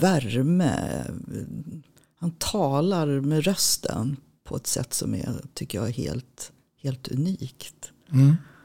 [0.01, 1.05] värme.
[2.19, 7.93] Han talar med rösten på ett sätt som är, tycker jag, är helt, helt unikt.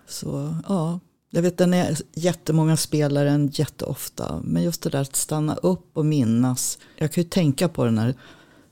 [0.07, 4.41] Så ja, jag vet den är jättemånga spelar den jätteofta.
[4.43, 6.77] Men just det där att stanna upp och minnas.
[6.97, 8.15] Jag kan ju tänka på den här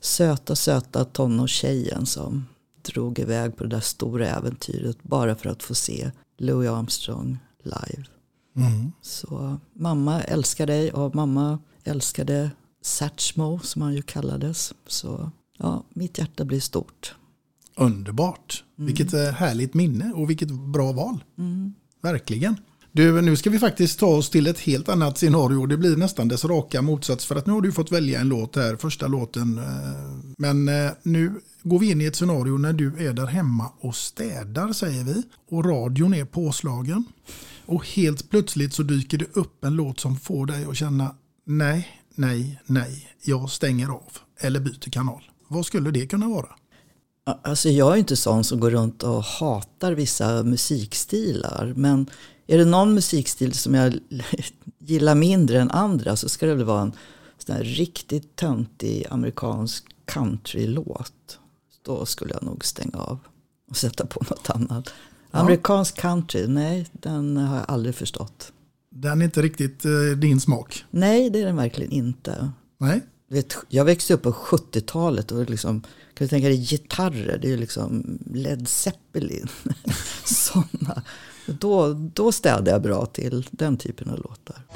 [0.00, 2.46] söta, söta tonårstjejen som
[2.82, 8.04] drog iväg på det där stora äventyret bara för att få se Louis Armstrong live.
[9.02, 12.50] Så mamma älskar dig och mamma älskade
[12.82, 14.74] Satchmo som han ju kallades.
[14.86, 17.14] Så ja, mitt hjärta blir stort.
[17.76, 18.64] Underbart.
[18.76, 21.24] Vilket eh, härligt minne och vilket bra val.
[22.02, 22.56] Verkligen.
[22.92, 25.66] Du, nu ska vi faktiskt ta oss till ett helt annat scenario.
[25.66, 28.56] Det blir nästan dess raka motsats för att nu har du fått välja en låt
[28.56, 29.58] här, första låten.
[29.58, 29.64] eh,
[30.38, 33.96] Men eh, nu går vi in i ett scenario när du är där hemma och
[33.96, 35.22] städar säger vi.
[35.48, 37.04] Och radion är påslagen.
[37.66, 41.14] Och helt plötsligt så dyker det upp en låt som får dig att känna
[41.46, 45.22] nej, nej, nej, jag stänger av eller byter kanal.
[45.48, 46.48] Vad skulle det kunna vara?
[47.24, 51.72] Alltså jag är inte sån som går runt och hatar vissa musikstilar.
[51.76, 52.06] Men
[52.46, 53.94] är det någon musikstil som jag
[54.78, 56.92] gillar mindre än andra så ska det väl vara en
[57.38, 61.39] sån här riktigt töntig amerikansk countrylåt.
[61.90, 63.18] Då skulle jag nog stänga av
[63.70, 64.92] och sätta på något annat.
[65.30, 68.52] Amerikansk country, nej den har jag aldrig förstått.
[68.90, 70.84] Den är inte riktigt eh, din smak.
[70.90, 72.50] Nej, det är den verkligen inte.
[72.78, 73.00] Nej.
[73.28, 77.48] Du Vet, jag växte upp på 70-talet och liksom, kan du tänka dig gitarrer, det
[77.48, 79.48] är ju liksom Led Zeppelin.
[80.24, 81.02] Sådana.
[81.46, 84.66] Då, då städade jag bra till den typen av låtar.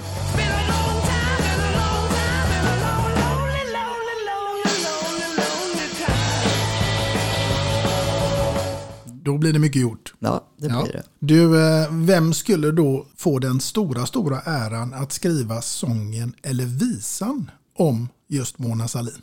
[9.24, 10.14] Då blir det mycket gjort.
[10.18, 10.86] Ja, det blir Ja.
[10.92, 11.02] det.
[11.18, 17.50] Du, eh, vem skulle då få den stora, stora äran att skriva sången eller visan
[17.76, 19.22] om just Mona Sahlin?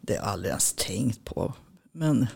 [0.00, 1.54] Det har jag aldrig ens tänkt på.
[1.92, 2.26] Men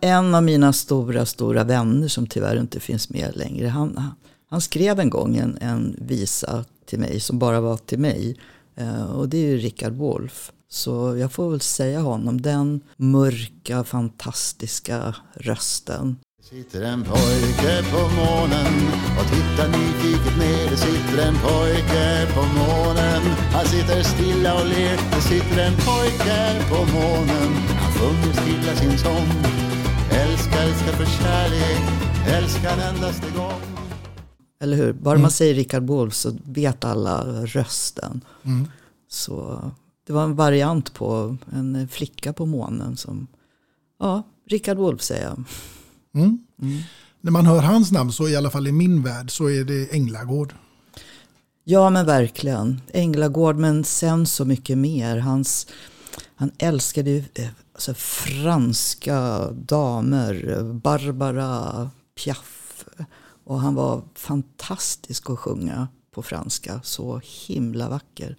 [0.00, 3.68] en, av mina stora, stora vänner som tyvärr inte finns med längre.
[3.68, 4.02] Han,
[4.50, 8.36] han skrev en gång en, en visa till mig som bara var till mig.
[8.76, 10.52] Eh, och det är ju Richard Wolff.
[10.68, 16.16] Så jag får väl säga honom, den mörka, fantastiska rösten.
[16.42, 18.74] Sitter en pojke på månen
[19.18, 20.70] och tittar nyfiket ner.
[20.70, 23.22] Det sitter en pojke på månen.
[23.52, 24.96] Han sitter stilla och ler.
[25.14, 27.50] Det sitter en pojke på månen.
[27.80, 29.28] Han sjunger stilla sin sång.
[30.10, 31.82] Älska, älska för kärlek.
[32.28, 33.60] Älska en endaste gång.
[34.60, 34.92] Eller hur?
[34.92, 38.20] Bara man säger Richard Wolff så vet alla rösten.
[38.44, 38.68] Mm.
[39.08, 39.70] Så
[40.06, 43.26] det var en variant på en flicka på månen som,
[43.98, 45.44] ja, Richard Wolff säger jag.
[46.14, 46.38] Mm.
[47.20, 49.94] När man hör hans namn så i alla fall i min värld så är det
[49.94, 50.54] Änglagård.
[51.64, 52.80] Ja men verkligen.
[52.92, 55.16] Änglagård men sen så mycket mer.
[55.16, 55.66] Hans,
[56.36, 62.84] han älskade ju eh, alltså, franska damer, Barbara Piaf.
[63.44, 66.80] Och han var fantastisk att sjunga på franska.
[66.84, 68.36] Så himla vacker.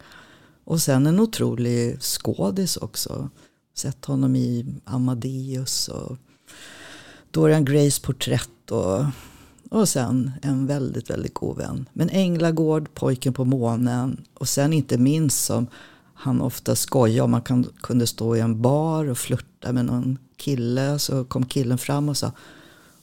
[0.67, 3.29] Och sen en otrolig skådis också.
[3.75, 6.17] Sett honom i Amadeus och
[7.31, 9.05] Dorian Grays porträtt och,
[9.69, 11.89] och sen en väldigt, väldigt god vän.
[11.93, 15.67] Men Änglagård, Pojken på månen och sen inte minst som
[16.13, 17.31] han ofta skojade om.
[17.31, 20.99] Man kan, kunde stå i en bar och flirta med någon kille.
[20.99, 22.31] Så kom killen fram och sa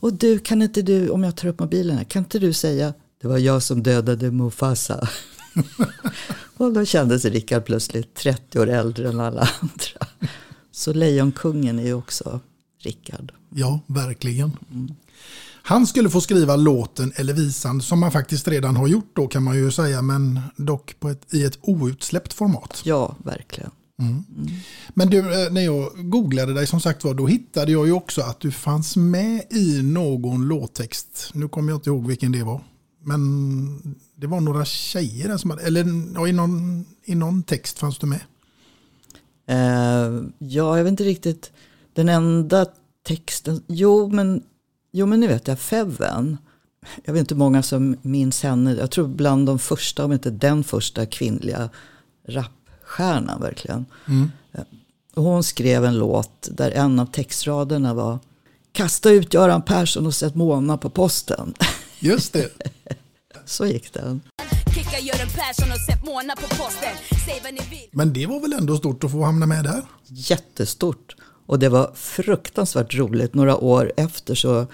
[0.00, 2.94] Och du, kan inte du, om jag tar upp mobilen här, kan inte du säga
[3.20, 5.08] Det var jag som dödade Mufasa.
[6.56, 10.28] och då kändes Rickard plötsligt 30 år äldre än alla andra.
[10.72, 12.40] Så Lejonkungen är ju också
[12.78, 13.32] Rickard.
[13.54, 14.56] Ja, verkligen.
[15.62, 19.42] Han skulle få skriva låten eller visan som man faktiskt redan har gjort då kan
[19.42, 22.82] man ju säga men dock ett, i ett outsläppt format.
[22.84, 23.70] Ja, verkligen.
[24.94, 28.22] Men du, eh, när jag googlade dig som sagt var, då hittade jag ju också
[28.22, 31.30] att du fanns med i någon låttext.
[31.34, 32.60] Nu kommer jag inte ihåg vilken det var.
[33.04, 37.78] Men det var några tjejer där som hade, eller ja, i, någon, i någon text
[37.78, 38.20] fanns du med.
[39.46, 41.52] Eh, ja, jag vet inte riktigt.
[41.92, 42.66] Den enda
[43.06, 44.42] texten, jo men,
[44.92, 46.36] jo men nu vet jag, Feven.
[47.04, 48.72] Jag vet inte hur många som minns henne.
[48.74, 51.70] Jag tror bland de första, om inte den första kvinnliga
[52.28, 53.84] rapstjärnan verkligen.
[54.52, 54.60] Eh,
[55.14, 58.18] Och hon skrev en låt där en av textraderna var
[58.72, 61.54] Kasta ut Göran Persson och sätt Mona på posten.
[62.00, 62.48] Just det.
[63.54, 64.20] Så gick den.
[67.92, 69.82] Men det var väl ändå stort att få hamna med där?
[70.06, 71.16] jättestort.
[71.46, 73.34] Och det var fruktansvärt roligt.
[73.34, 74.66] Några år efter så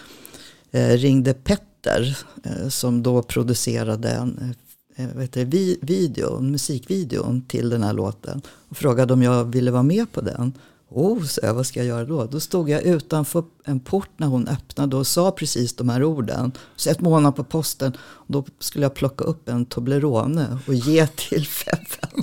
[0.71, 4.55] eh, ringde Petter eh, som då producerade en
[4.97, 8.43] eh, det, vi, video, en musikvideon till den här låten.
[8.69, 10.53] Och frågade om jag ville vara med på den.
[10.93, 12.25] Oh, så jag, vad ska jag göra då?
[12.25, 16.53] Då stod jag utanför en port när hon öppnade och sa precis de här orden.
[16.77, 17.97] Så ett månad på posten.
[18.27, 22.23] Då skulle jag plocka upp en Toblerone och ge till Feffen.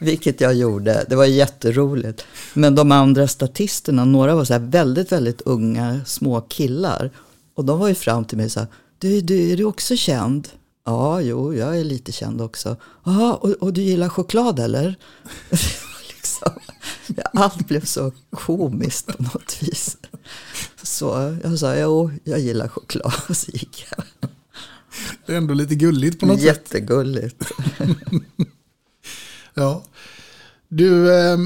[0.00, 1.06] Vilket jag gjorde.
[1.08, 2.24] Det var jätteroligt.
[2.54, 7.10] Men de andra statisterna, några var så här väldigt, väldigt unga små killar.
[7.54, 10.48] Och de var ju fram till mig så här, du, du är du också känd?
[10.84, 12.76] Ja, jo, jag är lite känd också.
[13.04, 14.94] Jaha, och, och du gillar choklad eller?
[17.32, 19.96] allt blev så komiskt på något vis.
[20.82, 23.12] Så jag sa, jo, jag gillar choklad.
[23.28, 24.04] Och så gick jag.
[25.26, 26.46] Det är ändå lite gulligt på något sätt.
[26.46, 27.44] Jättegulligt.
[29.54, 29.84] Ja.
[30.68, 31.38] Du, eh,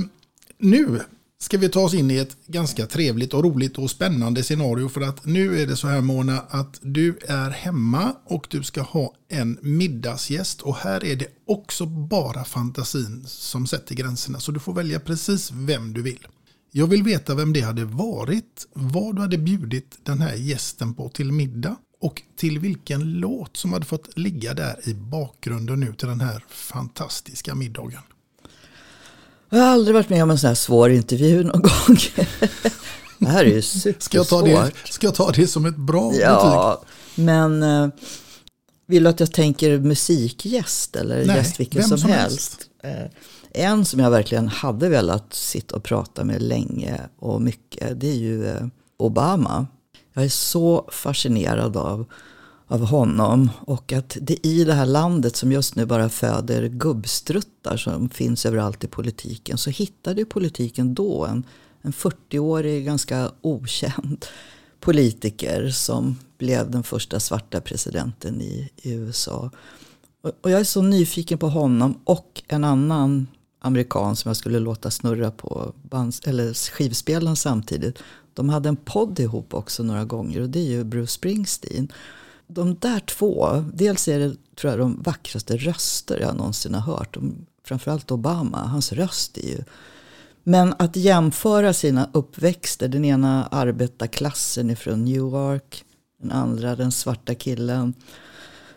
[0.58, 1.00] nu
[1.38, 4.88] ska vi ta oss in i ett ganska trevligt och roligt och spännande scenario.
[4.88, 8.82] För att nu är det så här Mona att du är hemma och du ska
[8.82, 10.62] ha en middagsgäst.
[10.62, 14.40] Och här är det också bara fantasin som sätter gränserna.
[14.40, 16.26] Så du får välja precis vem du vill.
[16.70, 21.08] Jag vill veta vem det hade varit, vad du hade bjudit den här gästen på
[21.08, 26.08] till middag och till vilken låt som hade fått ligga där i bakgrunden nu till
[26.08, 28.02] den här fantastiska middagen.
[29.50, 31.96] Jag har aldrig varit med om en sån här svår intervju någon gång.
[33.18, 34.02] Det här är ju supersvårt.
[34.02, 36.22] Ska jag ta det, ska jag ta det som ett bra betyg?
[36.26, 36.82] Ja,
[37.14, 37.88] men eh,
[38.86, 42.60] vill du att jag tänker musikgäst eller Nej, gäst vilken som, som helst?
[42.82, 43.10] Eh,
[43.52, 48.14] En som jag verkligen hade velat sitta och prata med länge och mycket, det är
[48.16, 48.66] ju eh,
[48.98, 49.66] Obama.
[50.14, 52.06] Jag är så fascinerad av,
[52.66, 57.76] av honom och att det i det här landet som just nu bara föder gubbstruttar
[57.76, 61.44] som finns överallt i politiken så hittade ju politiken då en,
[61.82, 64.26] en 40-årig ganska okänd
[64.80, 69.50] politiker som blev den första svarta presidenten i, i USA.
[70.22, 73.26] Och, och jag är så nyfiken på honom och en annan
[73.58, 77.98] amerikan som jag skulle låta snurra på bands, eller skivspelaren samtidigt.
[78.34, 81.92] De hade en podd ihop också några gånger och det är ju Bruce Springsteen.
[82.46, 87.14] De där två, dels är det tror jag de vackraste röster jag någonsin har hört.
[87.14, 89.64] De, framförallt Obama, hans röst är ju
[90.48, 95.84] men att jämföra sina uppväxter, den ena arbetarklassen ifrån Newark,
[96.22, 97.94] den andra den svarta killen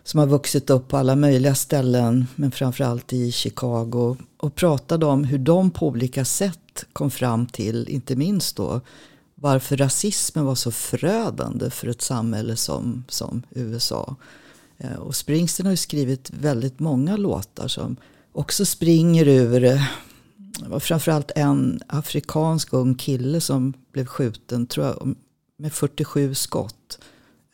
[0.04, 4.18] som har vuxit upp på alla möjliga ställen, men framförallt i Chicago.
[4.38, 8.82] Och pratade om hur de på olika sätt kom fram till, inte minst då,
[9.42, 14.16] varför rasismen var så förödande för ett samhälle som, som USA.
[14.78, 17.96] Eh, och Springsteen har ju skrivit väldigt många låtar som
[18.32, 19.82] också springer ur eh,
[20.80, 25.16] framförallt en afrikansk ung kille som blev skjuten tror jag,
[25.58, 27.00] med 47 skott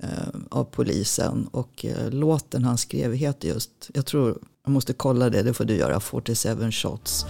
[0.03, 0.09] eh,
[0.49, 1.47] av polisen.
[1.51, 5.75] Och låten han skrev heter just, jag tror, jag måste kolla det, det får du
[5.75, 7.25] göra, 47 shots.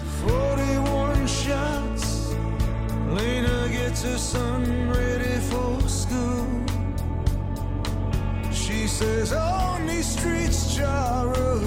[8.96, 11.64] Says, On these streets, Charles,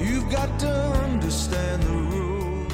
[0.00, 0.68] you've got to
[1.04, 2.72] understand the rules.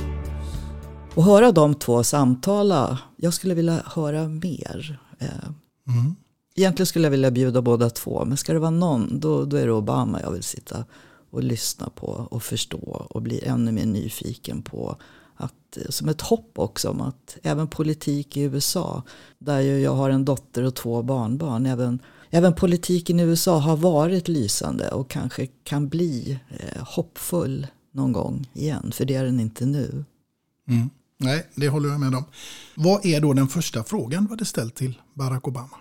[1.14, 5.01] Och höra de två samtala, jag skulle vilja höra mer.
[5.18, 5.26] Eh,
[6.55, 9.66] Egentligen skulle jag vilja bjuda båda två, men ska det vara någon, då, då är
[9.66, 10.84] det Obama jag vill sitta
[11.30, 14.97] och lyssna på och förstå och bli ännu mer nyfiken på.
[15.36, 19.03] Att, eh, som ett hopp också om att även politik i USA,
[19.38, 21.99] där ju jag har en dotter och två barnbarn, även,
[22.31, 28.51] även politiken i USA har varit lysande och kanske kan bli eh, hoppfull någon gång
[28.55, 30.05] igen, för det är den inte nu.
[30.68, 30.91] Mm.
[31.18, 32.24] Nej, det håller jag med om.
[32.74, 35.76] Vad är då den första frågan du hade ställt till Barack Obama?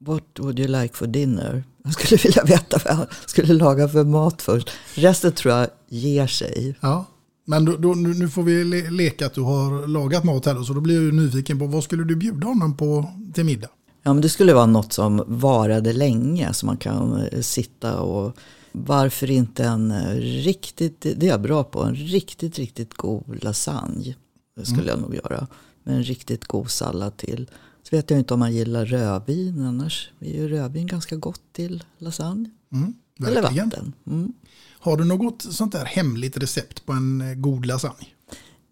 [0.00, 1.64] What would you like for dinner?
[1.84, 4.70] Jag skulle vilja veta vad jag skulle laga för mat först.
[4.94, 6.76] Resten tror jag ger sig.
[6.80, 7.06] Ja,
[7.46, 10.72] men då, då, nu får vi le leka att du har lagat mat här så
[10.72, 13.68] då blir jag nyfiken på vad skulle du bjuda honom på till middag?
[14.06, 18.36] Ja, men det skulle vara något som varade länge så man kan eh, sitta och
[18.72, 24.16] varför inte en eh, riktigt, det är jag bra på, en riktigt, riktigt god lasagne.
[24.56, 25.46] Det skulle jag nog göra.
[25.82, 27.50] Med en riktigt god sallad till.
[27.82, 31.84] Så vet jag inte om man gillar rödvin, annars är ju rödvin ganska gott till
[31.98, 32.50] lasagne.
[32.72, 32.94] Mm,
[33.26, 33.92] Eller vatten.
[34.06, 34.32] Mm.
[34.78, 38.06] Har du något sånt där hemligt recept på en eh, god lasagne?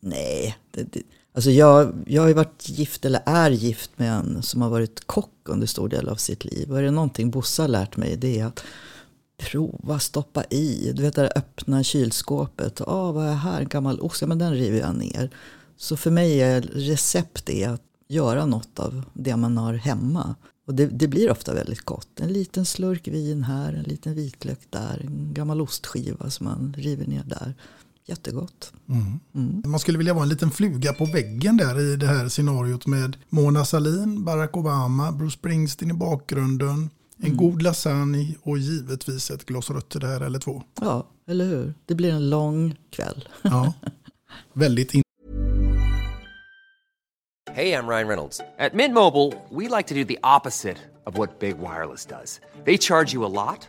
[0.01, 1.03] Nej, det, det,
[1.33, 5.07] alltså jag, jag har ju varit gift eller är gift med en som har varit
[5.07, 6.72] kock under stor del av sitt liv.
[6.72, 8.64] Och är det någonting Bosse har lärt mig det är att
[9.37, 10.93] prova, stoppa i.
[10.95, 12.80] Du vet det där öppna kylskåpet.
[12.87, 13.61] Ja, vad är här?
[13.61, 14.20] En gammal ost.
[14.20, 15.30] Ja, men den river jag ner.
[15.76, 20.35] Så för mig är recept det att göra något av det man har hemma.
[20.66, 22.20] Och det, det blir ofta väldigt gott.
[22.20, 27.07] En liten slurk vin här, en liten vitlök där, en gammal ostskiva som man river
[27.07, 27.55] ner där.
[28.07, 28.73] Jättegott.
[29.65, 33.17] Man skulle vilja vara en liten fluga på väggen där i det här scenariot med
[33.29, 39.71] Mona Sahlin, Barack Obama, Bruce Springsteen i bakgrunden, en god lasagne och givetvis ett glas
[39.71, 40.63] rött här eller två.
[40.81, 41.75] Ja, eller hur?
[41.87, 43.29] Det blir en lång kväll.
[43.43, 43.73] Ja,
[44.53, 45.03] väldigt in-
[47.55, 48.41] Hey, I'm Ryan Reynolds.
[48.59, 50.77] At Mint Mobile, we like to do the opposite
[51.07, 52.41] of what Big Wireless does.
[52.65, 53.69] They charge you a lot,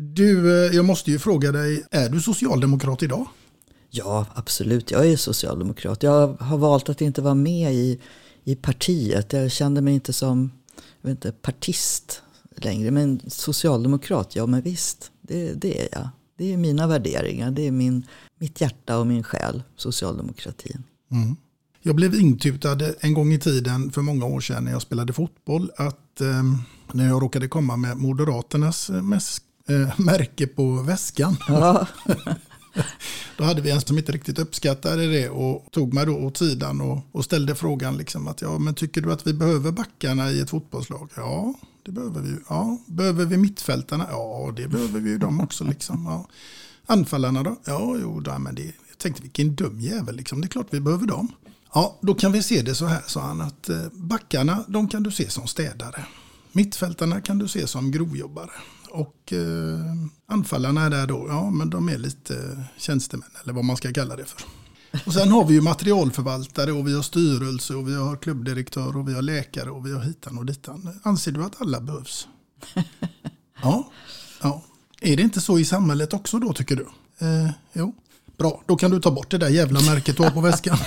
[0.00, 3.26] Du, eh, jag måste ju fråga dig, är du socialdemokrat idag?
[3.90, 4.90] ja, absolut.
[4.90, 6.02] Jag är socialdemokrat.
[6.02, 8.00] Jag har valt att inte vara med i,
[8.44, 9.32] i partiet.
[9.32, 10.50] Jag kände mig inte som
[11.00, 12.22] jag vet inte, partist
[12.56, 12.90] längre.
[12.90, 15.10] Men socialdemokrat, ja men visst.
[15.22, 16.08] Det, det är jag.
[16.36, 17.50] Det är mina värderingar.
[17.50, 18.06] Det är min,
[18.38, 20.82] mitt hjärta och min själ, socialdemokratin.
[21.82, 25.70] Jag blev intutad en gång i tiden för många år sedan när jag spelade fotboll
[25.76, 26.42] att eh,
[26.92, 31.36] när jag råkade komma med Moderaternas eh, mäs- eh, märke på väskan.
[31.48, 31.86] Ja,
[33.36, 36.80] Då hade vi en som inte riktigt uppskattade det och tog mig då åt sidan
[36.80, 40.40] och, och ställde frågan liksom att ja men tycker du att vi behöver backarna i
[40.40, 41.10] ett fotbollslag?
[41.16, 42.36] Ja, det behöver vi.
[42.48, 44.06] Ja, behöver vi mittfältarna?
[44.10, 46.04] Ja, det behöver vi ju dem också liksom.
[46.06, 46.26] Ja.
[46.86, 47.56] Anfallarna då?
[47.64, 50.40] Ja, jo, då, men det, jag tänkte vilken dum jävel liksom.
[50.40, 51.28] Det är klart vi behöver dem.
[51.74, 55.02] Ja, då kan vi se det så här, sa han, att eh, backarna, de kan
[55.02, 56.04] du se som städare.
[56.52, 58.50] Mittfältarna kan du se som grovjobbare.
[58.90, 59.80] Och eh,
[60.26, 64.16] anfallarna är där då, ja men de är lite tjänstemän eller vad man ska kalla
[64.16, 64.42] det för.
[65.06, 69.08] Och sen har vi ju materialförvaltare och vi har styrelse och vi har klubbdirektör och
[69.08, 71.00] vi har läkare och vi har hitan och ditan.
[71.02, 72.28] Anser du att alla behövs?
[73.62, 73.92] Ja,
[74.42, 74.62] ja.
[75.00, 76.86] Är det inte så i samhället också då tycker du?
[77.26, 77.94] Eh, jo,
[78.38, 78.62] bra.
[78.66, 80.78] Då kan du ta bort det där jävla märket du har på väskan.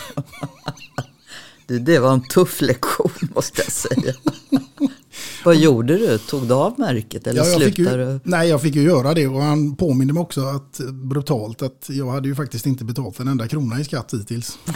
[1.68, 4.14] du, det var en tuff lektion måste jag säga.
[5.46, 6.18] Vad gjorde du?
[6.18, 8.20] Tog du av märket eller Ja, slutade du?
[8.24, 12.10] nej, jag fick ju göra det och han påminde mig också att brutalt att jag
[12.12, 14.58] hade ju faktiskt inte betalt en enda krona i skatt hittills.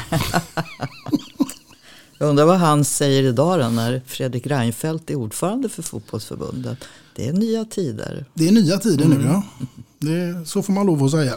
[2.19, 6.77] Jag undrar vad han säger idag då, när Fredrik Reinfeldt är ordförande för fotbollsförbundet.
[7.15, 8.25] Det är nya tider.
[8.33, 9.17] Det är nya tider Mm.
[9.17, 9.43] nu ja.
[9.99, 11.33] Det, så får man lov att säga.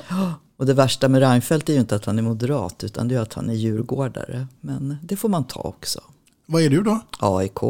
[0.57, 3.21] Och det värsta med Reinfeldt är ju inte att han är moderat utan det är
[3.21, 4.47] att han är djurgårdare.
[4.61, 6.01] Men det får man ta också.
[6.47, 7.01] Vad är du då?
[7.19, 7.63] AIK?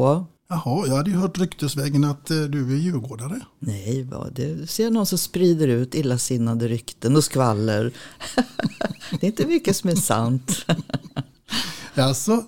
[0.50, 3.40] Jaha, jag hade ju hört ryktesvägen att eh, du är djurgårdare.
[3.58, 7.92] Nej, vad det ser någon som sprider ut illasinnade rykten och skvaller.
[9.20, 10.66] det är inte mycket som är sant.
[11.94, 12.44] Alltså,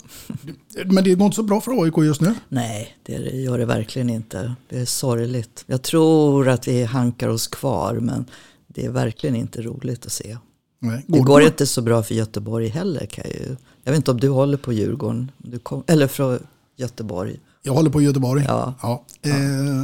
[0.86, 2.34] men det går inte så bra för AIK just nu.
[2.48, 4.54] Nej, det gör det verkligen inte.
[4.68, 5.64] Det är sorgligt.
[5.66, 8.24] Jag tror att vi hankar oss kvar men
[8.66, 10.36] det är verkligen inte roligt att se.
[10.78, 11.04] Nej.
[11.06, 13.06] Det du går på- inte så bra för Göteborg heller.
[13.06, 13.56] Kan jag, ju.
[13.84, 15.30] jag vet inte om du håller på Djurgården,
[15.62, 16.38] kom, eller från
[16.76, 17.40] Göteborg.
[17.62, 18.44] Jag håller på Göteborg.
[18.48, 19.04] Ja.
[19.22, 19.32] Eh,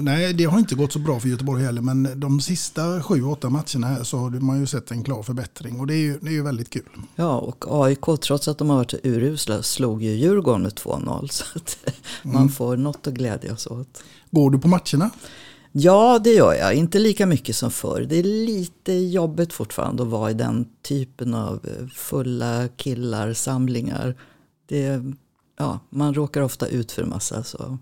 [0.03, 1.83] nej, det har inte gått så bra för Göteborg heller.
[1.83, 5.81] Men de sista sju, åtta matcherna här så har man ju sett en klar förbättring.
[5.81, 6.89] Och det är ju, det är ju väldigt kul.
[7.17, 11.29] Ja, och AIK, trots att de har varit urusla, slog ju Djurgården med 2-0.
[11.31, 11.79] Så att
[12.23, 14.03] man får något att glädjas åt.
[14.31, 15.11] Går du på matcherna?
[15.73, 16.75] Ja, det gör jag.
[16.75, 18.01] Inte lika mycket som förr.
[18.01, 24.17] Det är lite jobbigt fortfarande att vara i den typen av eh, fulla killar, samlingar.
[24.69, 25.03] Det,
[25.57, 27.45] ja, man råkar ofta ut för en massa.
[27.45, 27.79] Så,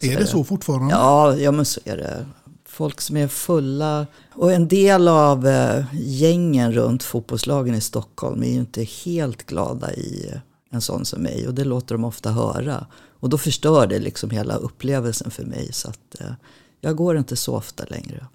[0.00, 0.94] så Är det så fortfarande?
[0.94, 2.26] Ja, ja, men så är det.
[2.68, 4.06] Folk som är fulla.
[4.32, 9.94] Och en del av eh, gängen runt fotbollslagen i Stockholm är ju inte helt glada
[9.94, 10.32] i
[10.70, 11.48] en sån som mig.
[11.48, 12.86] Och det låter de ofta höra.
[13.20, 15.72] Och då förstör det liksom hela upplevelsen för mig.
[15.72, 16.32] Så att eh,
[16.80, 18.26] jag går inte så ofta längre.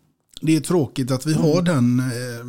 [0.42, 1.44] Det är tråkigt att vi Mm.
[1.46, 2.46] har den, eh,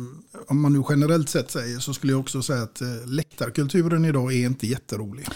[0.47, 4.33] om man nu generellt sett säger, så skulle jag också säga att eh, läktarkulturen idag
[4.33, 5.27] är inte jätterolig.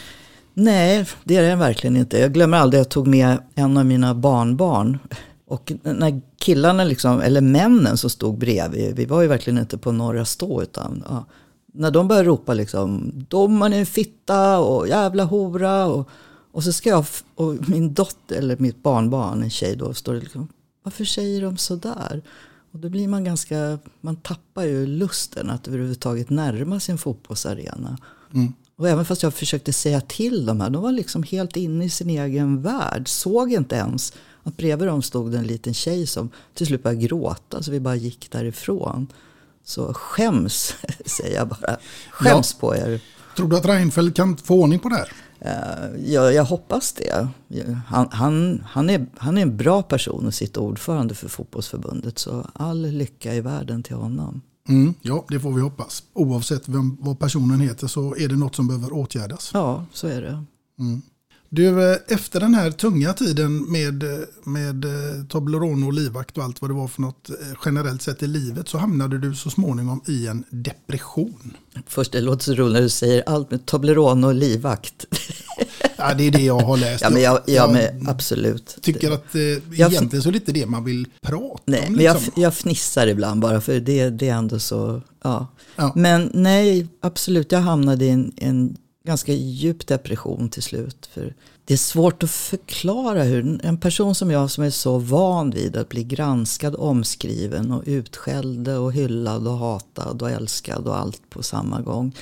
[0.60, 2.20] Nej, det är den verkligen inte.
[2.20, 5.00] Jag glömmer aldrig att jag tog med en av mina barnbarn.
[5.46, 9.92] Och när killarna, liksom, eller männen som stod bredvid, vi var ju verkligen inte på
[9.92, 11.26] norra stå utan ja,
[11.74, 16.10] när de började ropa liksom domaren är en fitta och jävla hora och,
[16.52, 17.06] och så ska jag
[17.36, 20.48] och min dotter eller mitt barnbarn, en tjej då, står liksom
[20.84, 22.22] varför säger de sådär?
[22.72, 27.98] Och då blir man ganska, man tappar ju lusten att överhuvudtaget närma sig en fotbollsarena.
[28.34, 28.54] Mm.
[28.78, 31.90] Och även fast jag försökte säga till dem här, de var liksom helt inne i
[31.90, 33.08] sin egen värld.
[33.08, 34.14] Såg inte ens
[34.44, 37.64] att bredvid dem stod en liten tjej som till slut började gråta.
[37.64, 39.08] Så vi bara gick därifrån.
[39.64, 40.76] Så skäms,
[41.06, 41.78] säger jag bara.
[42.12, 43.02] Skäms på er.
[43.36, 45.12] Tror du att Reinfeldt kan få ordning på det här?
[45.40, 47.28] Eh, Jag, jag hoppas det.
[47.88, 52.20] Han, han, han, är, han är en bra person att sitta ordförande för fotbollsförbundet.
[52.20, 54.42] Så all lycka i världen till honom.
[54.68, 56.04] Mm, ja, det får vi hoppas.
[56.14, 59.52] Oavsett vem, vad personen heter så är det något som behöver åtgärdas.
[59.54, 60.44] Ja, så är det.
[61.50, 66.44] Du, eh, efter den här tunga tiden med, eh, med eh, Toblerone och livvakt och
[66.44, 67.30] allt vad det var för något
[67.66, 71.54] generellt sett i livet så hamnade du så småningom i en depression.
[71.88, 75.06] Först, det låter så roligt när du säger allt med Toblerone och livvakt.
[75.98, 77.02] Ja, det är det jag har läst.
[77.04, 78.78] Ja, men jag, jag med, absolut.
[78.82, 81.94] tycker att eh, Jag- egentligen så är det inte det man vill prata Nej, om.
[81.94, 82.42] men jag, liksom.
[82.44, 85.48] jag fnissar ibland bara för det, det är ändå så, ja.
[85.76, 85.92] Ja.
[85.96, 88.78] Men nej, absolut, jag hamnade i en, en
[89.08, 91.10] ganska djup depression till slut.
[91.14, 91.34] För
[91.66, 95.78] det är svårt att förklara hur en person som jag som är så van vid
[95.78, 101.44] att bli granskad, omskriven och utskälld och hyllad och hatad och älskad och allt på
[101.44, 102.16] samma gång.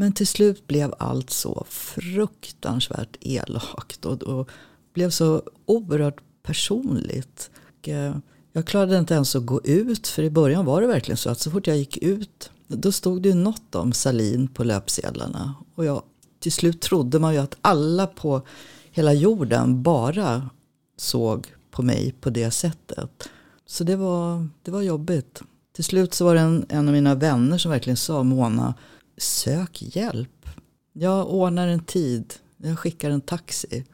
[0.00, 4.48] Men till slut blev allt så fruktansvärt elakt och, och
[4.94, 7.50] blev så oerhört personligt.
[7.78, 8.16] Och, eh,
[8.52, 11.40] jag klarade inte ens att gå ut för i början var det verkligen så att
[11.40, 15.54] så fort jag gick ut då stod det ju något om Salin på löpsedlarna.
[15.74, 16.02] Och jag,
[16.38, 18.42] till slut trodde man ju att alla på
[18.90, 20.50] hela jorden bara
[20.96, 23.28] såg på mig på det sättet.
[23.66, 25.42] Så det var, det var jobbigt.
[25.72, 28.74] Till slut så var det en, en av mina vänner som verkligen sa Mona,
[29.20, 30.46] sök hjälp.
[30.92, 33.84] Jag ordnar en tid, jag skickar en taxi.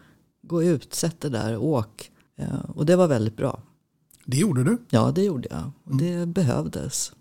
[0.43, 2.11] Gå ut, sätt dig där, åk.
[2.39, 3.63] Eh, Och det var väldigt bra.
[4.25, 4.79] Det gjorde du.
[4.91, 5.71] Ja, det gjorde jag.
[5.85, 7.13] Och det behövdes.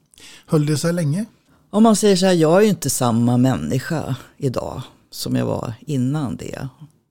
[0.46, 1.26] Höll det sig länge?
[1.70, 5.74] Om man säger så här, jag är ju inte samma människa idag som jag var
[5.80, 6.68] innan det.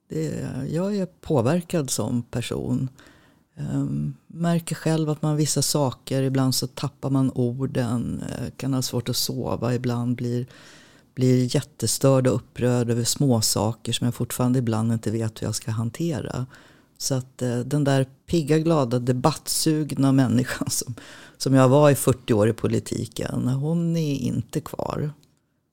[0.09, 2.89] det jag är påverkad som person.
[3.73, 8.83] Um, märker själv att man vissa saker, ibland så tappar man orden, eh, kan ha
[8.83, 10.47] svårt att sova, ibland blir,
[11.15, 15.55] blir jättestörd och upprörd över små saker som jag fortfarande ibland inte vet hur jag
[15.55, 16.47] ska hantera.
[16.99, 20.95] Så att eh, den där pigga, glada, debattsugna människan som,
[21.37, 25.13] som jag var i 40 år i politiken, hon är inte kvar.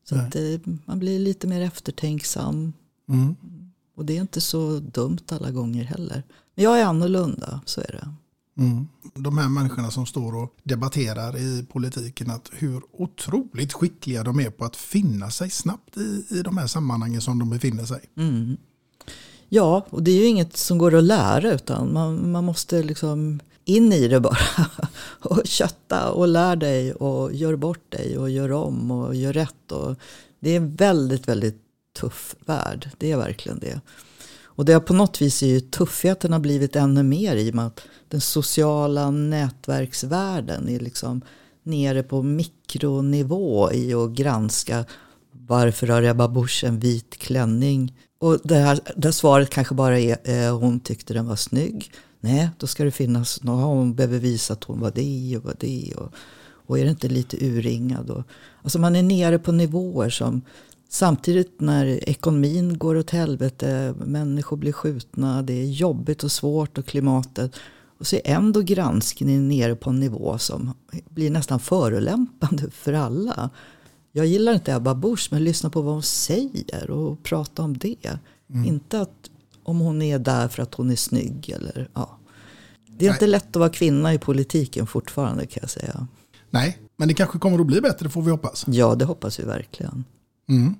[0.09, 0.41] Så att, eh,
[0.85, 2.73] man blir lite mer eftertänksam.
[3.09, 3.35] Mm.
[3.95, 6.23] Och det är inte så dumt alla gånger heller.
[6.55, 8.13] Men jag är annorlunda, så är det.
[8.57, 8.87] Mm.
[9.15, 14.49] De här människorna som står och debatterar i politiken att hur otroligt skickliga de är
[14.49, 18.01] på att finna sig snabbt i, i de här sammanhangen som de befinner sig.
[18.17, 18.57] Mm.
[19.49, 23.39] Ja, och det är ju inget som går att lära utan man, man måste liksom
[23.65, 24.37] in i det bara.
[25.21, 29.71] och kötta och lär dig och gör bort dig och gör om och gör rätt.
[29.71, 29.95] Och
[30.39, 31.61] det är en väldigt, väldigt
[31.99, 32.89] tuff värld.
[32.97, 33.81] Det är verkligen det.
[34.43, 37.55] Och det har på något vis är ju tuffheten har blivit ännu mer i och
[37.55, 37.81] med att
[38.11, 41.21] den sociala nätverksvärlden är liksom
[41.63, 44.85] nere på mikronivå i att granska
[45.31, 47.95] varför har Ebba Busch en vit klänning?
[48.19, 51.91] Och det här, det svaret kanske bara är eh, hon tyckte den var snygg.
[52.19, 53.63] Nej, då ska det finnas, någon.
[53.63, 55.93] hon behöver visa att hon var det och var det.
[55.97, 56.13] Och,
[56.65, 58.09] och är det inte lite urringad?
[58.09, 58.23] Och,
[58.61, 60.41] alltså man är nere på nivåer som
[60.89, 66.85] samtidigt när ekonomin går åt helvete, människor blir skjutna, det är jobbigt och svårt och
[66.85, 67.55] klimatet.
[68.01, 70.73] Och så är ändå granskningen nere på en nivå som
[71.09, 73.49] blir nästan förolämpande för alla.
[74.11, 78.19] Jag gillar inte Ebba Busch men lyssna på vad hon säger och prata om det.
[78.65, 79.29] Inte att
[79.63, 82.19] om hon är där för att hon är snygg eller ja.
[82.87, 83.15] Det är Nej.
[83.15, 86.07] inte lätt att vara kvinna i politiken fortfarande kan jag säga.
[86.49, 88.65] Nej, men det kanske kommer att bli bättre får vi hoppas.
[88.67, 90.03] Ja, det hoppas vi verkligen.
[90.49, 90.75] Mm.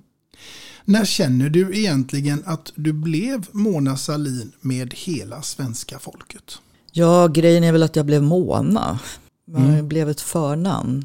[0.84, 6.58] När känner du egentligen att du blev Mona Salin med hela svenska folket?
[6.94, 8.98] Ja, grejen är väl att jag blev Mona.
[9.76, 11.04] Jag blev ett förnamn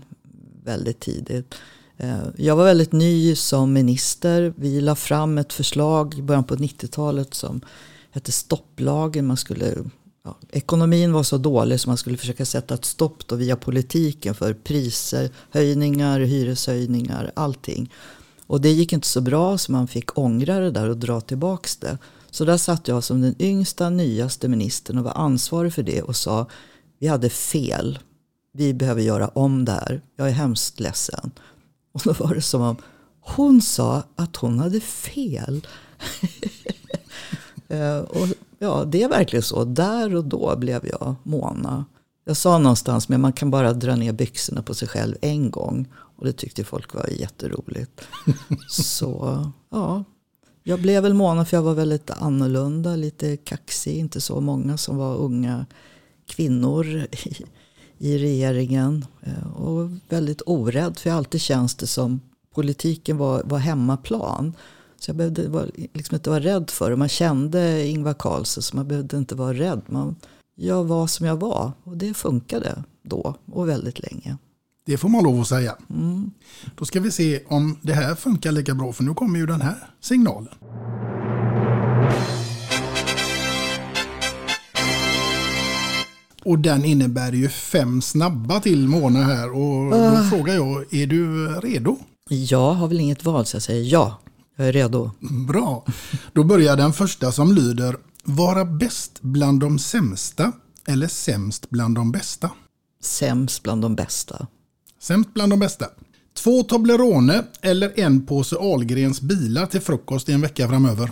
[0.63, 1.55] väldigt tidigt.
[1.97, 4.53] Eh, Jag var väldigt ny som minister.
[4.57, 7.61] Vi la fram ett förslag i början på 90-talet som
[8.11, 9.27] hette stopplagen.
[9.27, 9.73] Man skulle,
[10.23, 14.35] ja, ekonomin var så dålig så man skulle försöka sätta ett stopp då via politiken
[14.35, 17.93] för priser, höjningar, hyreshöjningar, allting.
[18.47, 21.77] Och det gick inte så bra så man fick ångra det där och dra tillbaks
[21.77, 21.97] det.
[22.37, 26.15] Så där satt jag som den yngsta, nyaste ministern och var ansvarig för det och
[26.15, 26.47] sa
[26.99, 27.99] vi hade fel.
[28.53, 30.01] Vi behöver göra om det här.
[30.15, 31.31] Jag är hemskt ledsen.
[31.93, 32.75] Och då var det som om
[33.21, 35.67] hon sa att hon hade fel.
[37.69, 38.27] Eh, och
[38.59, 39.63] ja, det är verkligen så.
[39.63, 41.85] Där och då blev jag Mona.
[42.25, 45.87] Jag sa någonstans, men man kan bara dra ner byxorna på sig själv en gång.
[45.95, 48.07] Och det tyckte folk var jätteroligt.
[48.69, 50.03] så ja,
[50.67, 53.97] jag blev väl Mona för jag var väldigt annorlunda, lite kaxig.
[53.97, 55.65] Inte så många som var unga
[56.25, 57.45] kvinnor i,
[57.97, 59.05] i regeringen.
[59.21, 62.21] Eh, och väldigt orädd, för jag har alltid känns det som
[62.53, 64.53] politiken var, var hemmaplan.
[64.99, 66.95] Så jag behövde var, liksom inte vara rädd för det.
[66.95, 69.81] Man kände Ingvar Carlsson så man behövde inte vara rädd.
[69.85, 70.15] Man,
[70.55, 74.37] jag var som jag var och det funkade då och väldigt länge.
[74.87, 75.75] Det får man lov att säga.
[75.89, 76.31] Mm.
[76.75, 79.61] Då ska vi se om det här funkar lika bra för nu kommer ju den
[79.61, 80.53] här signalen.
[86.43, 90.29] Och den innebär ju fem snabba till Mona här och då Ah.
[90.29, 91.97] frågar jag, är du redo?
[92.29, 94.21] Jag har väl inget val så jag säger ja.
[94.55, 95.11] Jag är redo.
[95.47, 95.85] Bra.
[96.33, 100.51] Då börjar den första som lyder Vara bäst bland de sämsta
[100.87, 102.51] eller sämst bland de bästa?
[103.01, 104.47] Sämst bland de bästa.
[104.99, 105.85] Sämst bland de bästa.
[106.37, 111.11] Två Toblerone eller en påse Ahlgrens bilar till frukost i en vecka framöver.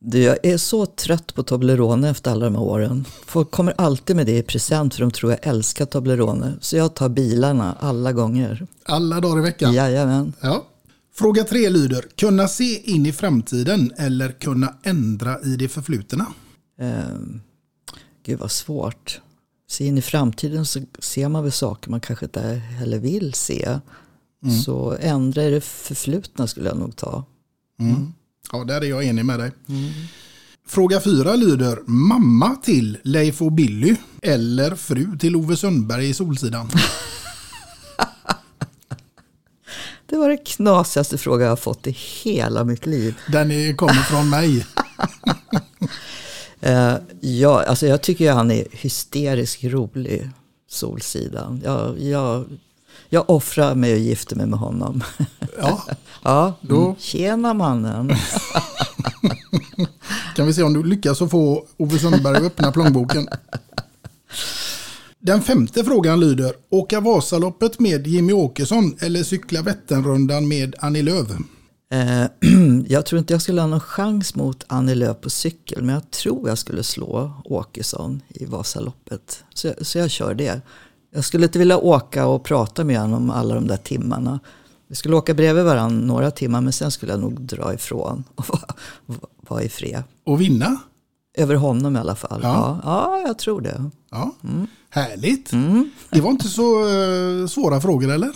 [0.00, 3.04] Du, jag är så trött på Toblerone efter alla de här åren.
[3.26, 6.54] Folk kommer alltid med det i present för de tror jag älskar Toblerone.
[6.60, 8.66] Så jag tar bilarna alla gånger.
[8.84, 9.74] Alla dagar i veckan.
[9.74, 10.32] Jajamän.
[10.40, 10.66] Ja.
[11.14, 16.26] Fråga tre lyder Kunna se in i framtiden eller kunna ändra i det förflutna?
[16.80, 17.18] Eh,
[18.26, 19.20] gud vad svårt.
[19.68, 22.42] Se in i framtiden så ser man väl saker man kanske inte
[22.78, 23.78] heller vill se.
[24.64, 27.24] Så ändra i det förflutna skulle jag nog ta.
[28.52, 29.52] Ja, där är jag enig med dig.
[30.66, 36.70] Fråga fyra lyder Mamma till Leif och Billy eller fru till Ove Sundberg i Solsidan?
[40.08, 43.14] Det var det knasigaste fråga jag har fått i hela mitt liv.
[43.32, 44.66] Den kommer från mig.
[46.66, 50.30] Eh, ja, alltså jag tycker han är hysteriskt rolig,
[50.68, 51.60] Solsidan.
[51.64, 52.44] Jag, jag,
[53.08, 55.02] jag offrar mig och gifter mig med honom.
[55.58, 55.82] Ja,
[56.22, 56.94] ja, Då- mm.
[56.98, 58.12] tjena mannen.
[60.36, 63.28] kan vi se om du lyckas att få Ove Sundberg att öppna plånboken.
[65.18, 71.28] Den femte frågan lyder Åka Vasaloppet med Jimmy Åkesson eller cykla Vätternrundan med Annie Lööf?
[71.90, 72.26] Eh,
[72.86, 75.82] jag tror inte jag skulle ha någon chans mot Annie Lööf på cykel.
[75.82, 79.44] Men jag tror jag skulle slå Åkesson i Vasaloppet.
[79.54, 80.60] Så, så jag kör det.
[81.14, 84.40] Jag skulle inte vilja åka och prata med honom alla de där timmarna.
[84.88, 88.48] Vi skulle åka bredvid varandra några timmar men sen skulle jag nog dra ifrån och
[88.48, 88.74] vara,
[89.48, 90.02] vara i fred.
[90.24, 90.78] Och vinna?
[91.38, 92.40] Över honom i alla fall.
[92.42, 92.80] Ja.
[92.84, 93.90] Ja, ja jag tror det.
[94.10, 94.34] Ja,
[94.90, 95.50] härligt.
[96.10, 98.30] Det var inte så eh, svåra frågor eller?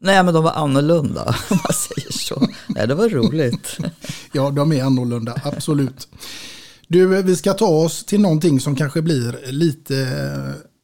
[0.00, 2.48] Nej men de var annorlunda om man säger så.
[2.68, 3.78] Nej det var roligt.
[4.32, 6.08] Ja, de är annorlunda, absolut.
[6.88, 10.06] Du, vi ska ta oss till någonting som kanske blir lite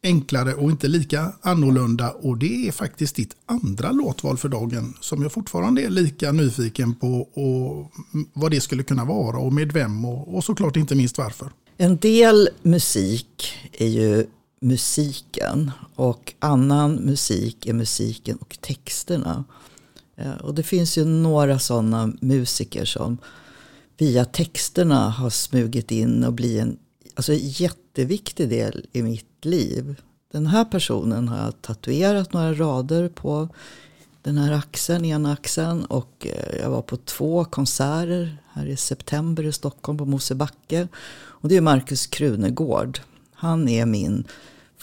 [0.03, 2.11] enklare och inte lika annorlunda.
[2.11, 6.95] Och det är faktiskt ditt andra låtval för dagen som jag fortfarande är lika nyfiken
[6.95, 7.93] på och
[8.33, 11.51] vad det skulle kunna vara och med vem och, och såklart inte minst varför.
[11.77, 14.27] En del musik är ju
[14.65, 19.45] musiken och annan musik är musiken och texterna.
[20.17, 23.19] Eh, och det finns ju några sådana musiker som
[23.97, 26.79] via texterna har smugit in och blivit en
[27.15, 29.97] alltså, jätteviktig del i mitt liv.
[30.33, 33.49] Den här personen har jag tatuerat några rader på
[34.23, 35.85] den här axeln, ena axeln.
[35.85, 40.89] Och eh, jag var på två konserter här i september i Stockholm på Mosebacke.
[41.15, 43.01] Och det är Markus Krunegård.
[43.35, 44.25] Han är min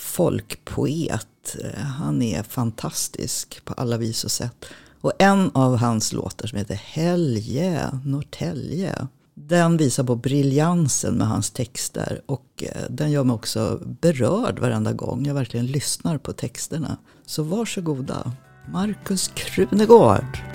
[0.01, 1.55] folkpoet.
[1.63, 4.65] Eh, han är fantastisk på alla vis och sätt.
[5.01, 9.07] Och en av hans låtar som heter Helge, Norrtälje.
[9.33, 12.21] Den visar på briljansen med hans texter.
[12.25, 16.97] Och eh, den gör mig också berörd varenda gång jag verkligen lyssnar på texterna.
[17.25, 18.33] Så varsågoda.
[18.71, 20.50] Markus Krunegård.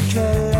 [0.00, 0.59] Sista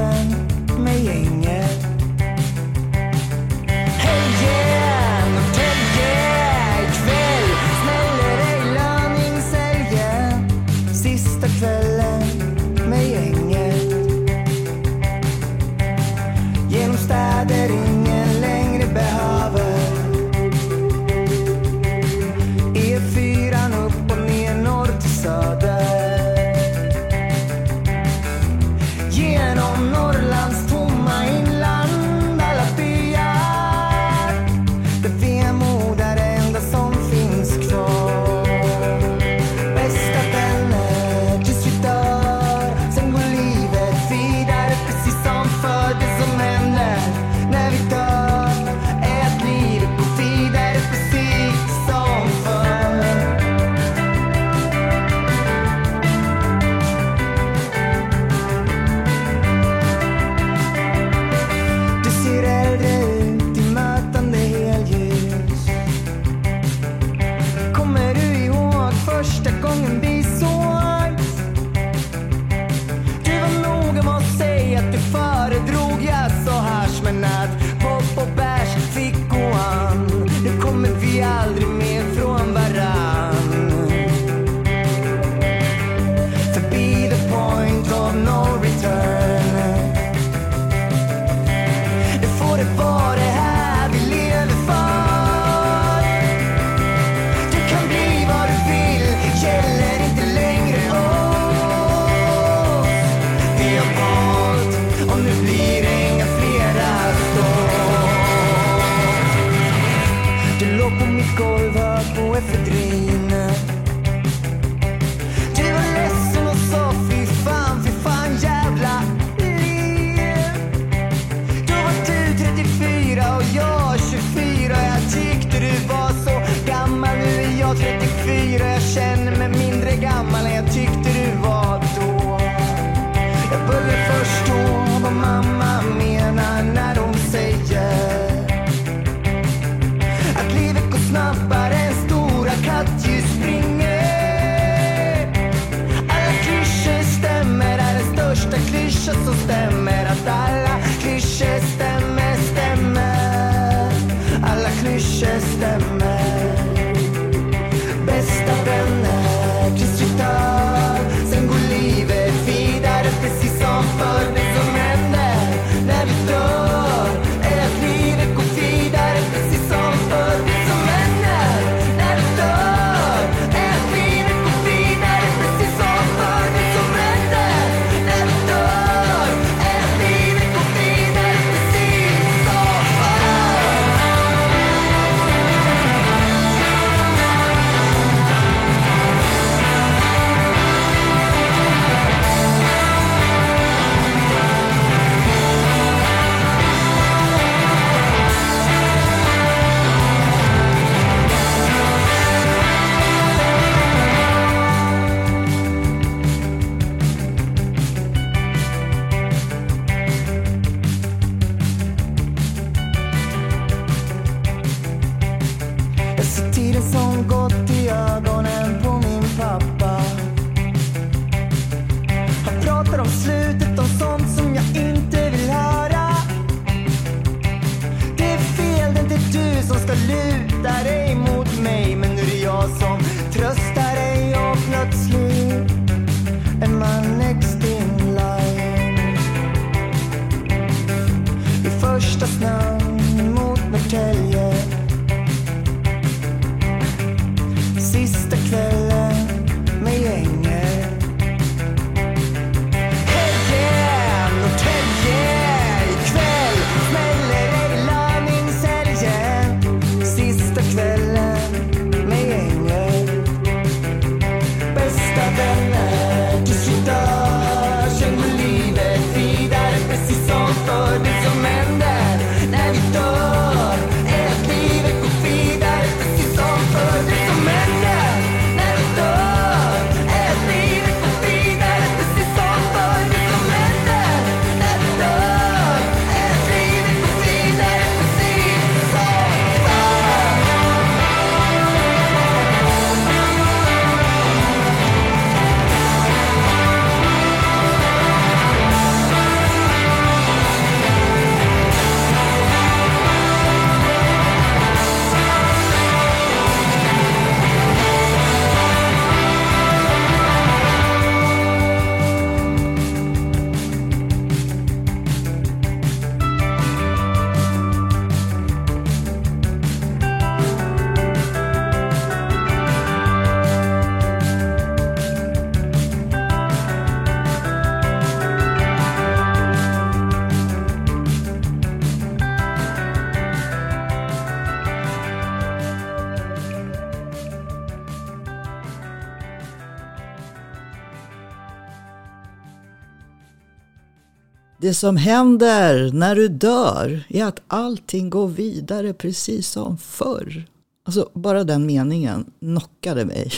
[344.71, 350.45] Det som händer när du dör är att allting går vidare precis som förr.
[350.85, 353.33] Alltså bara den meningen knockade mig.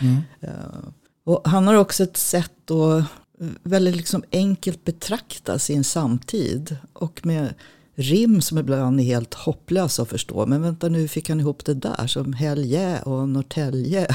[0.40, 0.50] Eh,
[1.24, 3.04] Och han har också ett sätt att
[3.62, 6.76] väldigt liksom enkelt betrakta sin samtid.
[6.92, 7.54] Och med
[7.94, 10.46] rim som ibland är helt hopplösa att förstå.
[10.46, 12.06] Men vänta nu, fick han ihop det där?
[12.06, 14.06] Som Helge och Norrtälje.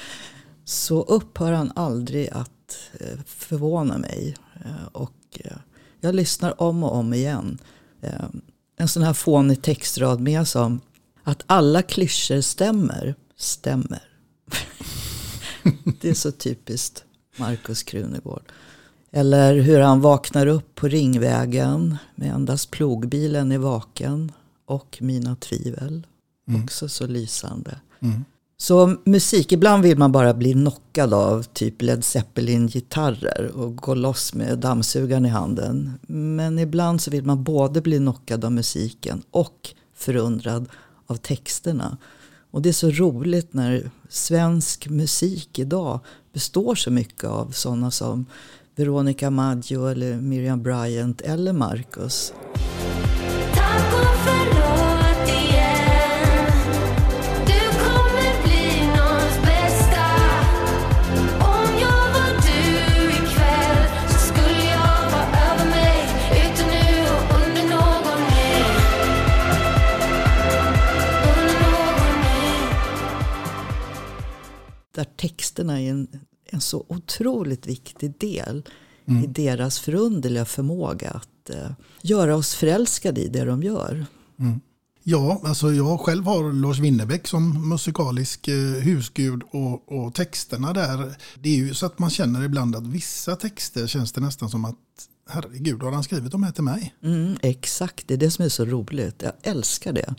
[0.64, 4.36] Så upphör han aldrig att eh, förvåna mig.
[4.54, 5.12] Eh, Och
[6.00, 7.58] jag lyssnar om och om igen.
[8.00, 8.24] Eh,
[8.76, 10.80] En sån här fånig textrad med som
[11.22, 14.02] att alla klyschor stämmer, stämmer.
[16.00, 17.04] Det är så typiskt
[17.36, 18.42] Markus Krunegård.
[19.10, 24.32] Eller hur han vaknar upp på Ringvägen med endast plogbilen är vaken
[24.66, 26.06] och mina tvivel.
[26.64, 27.80] Också så lysande.
[28.60, 34.34] Så musik, ibland vill man bara bli knockad av typ Led Zeppelin-gitarrer och gå loss
[34.34, 35.92] med dammsugaren i handen.
[36.06, 40.68] Men ibland så vill man både bli knockad av musiken och förundrad
[41.06, 41.96] av texterna.
[42.50, 46.00] Och det är så roligt när svensk musik idag
[46.32, 48.26] består så mycket av sådana som
[48.76, 52.32] Veronica Maggio eller Miriam Bryant eller Marcus.
[75.04, 76.08] Texterna är en,
[76.46, 78.62] en så otroligt viktig del
[79.08, 79.24] Mm.
[79.24, 81.70] i deras förunderliga förmåga att eh,
[82.02, 84.06] göra oss förälskade i det de gör.
[85.02, 91.16] Ja, alltså jag själv har Lars Winnerbäck som musikalisk eh, husgud och, och texterna där.
[91.40, 94.64] Det är ju så att man känner ibland att vissa texter känns det nästan som
[94.64, 94.76] att
[95.28, 96.94] herregud, har han skrivit de här till mig?
[97.02, 99.22] Mm, exakt, det är det som är så roligt.
[99.22, 100.14] Jag älskar det.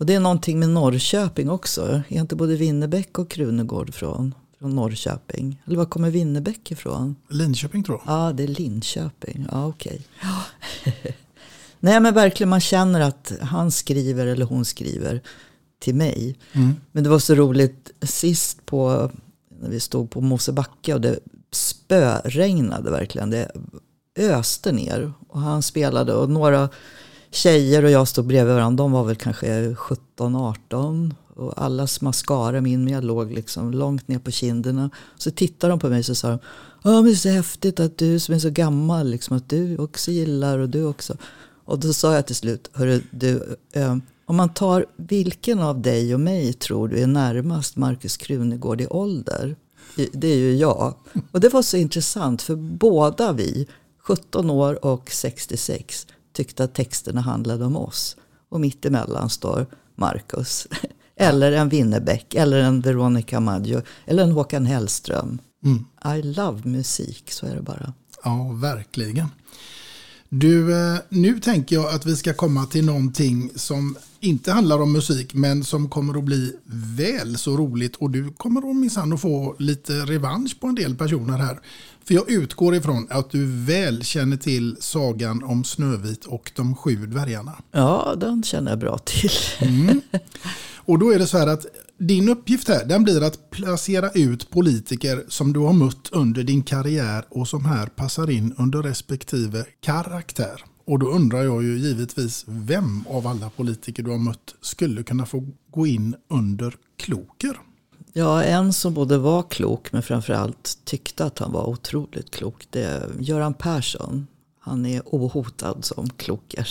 [0.00, 2.02] Och det är någonting med Norrköping också.
[2.08, 5.62] Är inte både Winnerbäck och Krunegård från, från Norrköping?
[5.66, 7.16] Eller var kommer Winnerbäck ifrån?
[7.28, 8.14] Linköping tror jag.
[8.14, 9.46] Ja, det är Linköping.
[9.50, 10.06] Ja, okej.
[11.80, 15.22] Nej, men verkligen man känner att han skriver eller hon skriver
[15.78, 16.38] till mig.
[16.52, 16.74] Mm.
[16.92, 19.10] Men det var så roligt sist på
[19.60, 21.18] när vi stod på Mosebacke och det
[21.52, 23.30] spöregnade verkligen.
[23.30, 23.50] Det
[24.16, 26.68] öste ner och han spelade och några
[27.30, 28.84] tjejer och jag stod bredvid varandra.
[28.84, 34.30] De var väl kanske 17-18 och allas mascara, min med, låg liksom långt ner på
[34.30, 34.90] kinderna.
[35.16, 36.38] Så tittade de på mig och sa de,
[36.84, 39.78] Åh, men det är så häftigt att du som är så gammal, liksom, att du
[39.78, 41.16] också gillar och du också.
[41.64, 46.14] Och då sa jag till slut, hörru du, eh, om man tar vilken av dig
[46.14, 49.56] och mig tror du är närmast Markus Krunegård i ålder?
[50.12, 50.94] Det är ju jag.
[51.32, 53.68] Och det var så intressant för båda vi,
[54.02, 58.16] 17 år och 66, tyckte att texterna handlade om oss.
[58.48, 60.66] Och mitt emellan står Marcus.
[61.16, 65.38] Eller en Winnerbäck, eller en Veronica Maggio, eller en Håkan Hellström.
[66.16, 67.92] I love musik, så är det bara.
[68.24, 69.28] Ja, verkligen.
[70.32, 74.92] Du, eh, nu tänker jag att vi ska komma till någonting som inte handlar om
[74.92, 76.52] musik men som kommer att bli
[76.96, 80.96] väl så roligt och du kommer att minsann att få lite revansch på en del
[80.96, 81.60] personer här.
[82.04, 86.96] För jag utgår ifrån att du väl känner till sagan om Snövit och de sju
[86.96, 87.52] dvärgarna.
[87.72, 89.30] Ja, den känner jag bra till.
[90.76, 91.66] Och då är det så här att
[92.00, 96.62] din uppgift här den blir att placera ut politiker som du har mött under din
[96.62, 100.64] karriär och som här passar in under respektive karaktär.
[100.84, 105.26] Och då undrar jag ju givetvis vem av alla politiker du har mött skulle kunna
[105.26, 107.60] få gå in under kloker.
[108.12, 112.66] Ja, en som både var klok men framförallt tyckte att han var otroligt klok.
[112.70, 114.26] Det är Göran Persson.
[114.60, 116.68] Han är ohotad som kloker.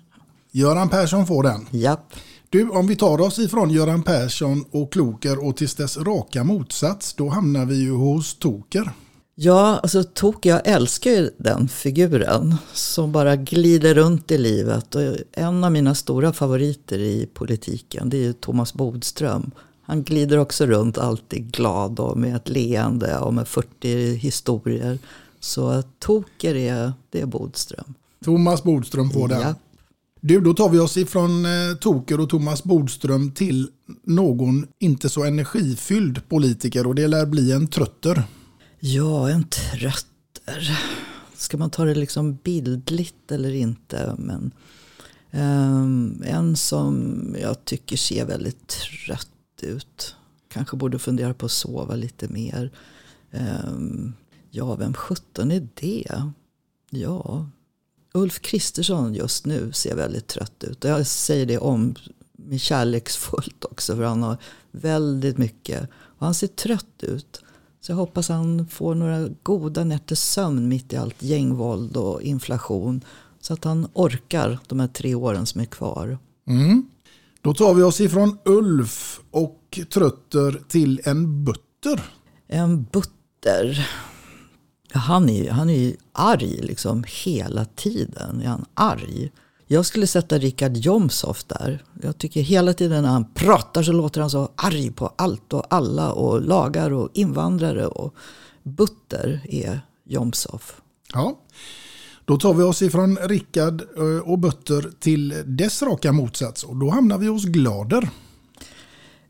[0.50, 1.66] Göran Persson får den.
[1.70, 2.14] Japp.
[2.52, 7.14] Du, om vi tar oss ifrån Göran Persson och Kloker och tills dess raka motsats,
[7.14, 8.92] då hamnar vi ju hos Toker.
[9.34, 14.94] Ja, alltså Tok, jag älskar ju den figuren som bara glider runt i livet.
[14.94, 15.02] Och
[15.32, 19.50] en av mina stora favoriter i politiken det är ju Thomas Bodström.
[19.82, 24.98] Han glider också runt alltid glad och med ett leende och med 40 historier.
[25.40, 27.94] Så Toker är, det är Bodström.
[28.24, 29.40] Thomas Bodström den.
[29.40, 29.54] Ja.
[30.24, 33.70] Du, då tar vi oss ifrån eh, Toker och Thomas Bodström till
[34.04, 38.22] någon inte så energifylld politiker och det lär bli en trötter.
[38.80, 40.78] Ja, en trötter.
[41.36, 44.16] Ska man ta det liksom bildligt eller inte?
[44.18, 44.52] Men
[45.30, 49.28] eh, en som jag tycker ser väldigt trött
[49.62, 50.16] ut.
[50.48, 52.70] Kanske borde fundera på att sova lite mer.
[53.30, 53.74] Eh,
[54.50, 56.22] ja, vem sjutton är det?
[56.90, 57.46] Ja,
[58.14, 60.84] Ulf Kristersson just nu ser väldigt trött ut.
[60.84, 61.94] Och jag säger det om
[62.32, 63.96] med kärleksfullt också.
[63.96, 64.36] För han har
[64.70, 65.88] väldigt mycket.
[66.18, 67.42] Och han ser trött ut.
[67.80, 73.04] Så jag hoppas han får några goda nätters sömn mitt i allt gängvåld och inflation.
[73.40, 76.18] Så att han orkar de här tre åren som är kvar.
[76.46, 76.86] Mm.
[77.40, 82.02] Då tar vi oss ifrån Ulf och trötter till en butter.
[82.48, 83.88] En butter.
[84.92, 88.40] Han är, han är ju arg liksom hela tiden.
[88.40, 89.30] Är han arg?
[89.66, 91.84] Jag skulle sätta Richard Jomshof där.
[92.02, 95.66] Jag tycker hela tiden när han pratar så låter han så arg på allt och
[95.68, 97.86] alla och lagar och invandrare.
[97.86, 98.14] Och
[98.62, 100.80] butter är Jomshof.
[101.12, 101.38] Ja.
[102.24, 106.90] Då tar vi oss ifrån Rickard eh, och Butter till dess raka motsats och då
[106.90, 108.08] hamnar vi hos Glader.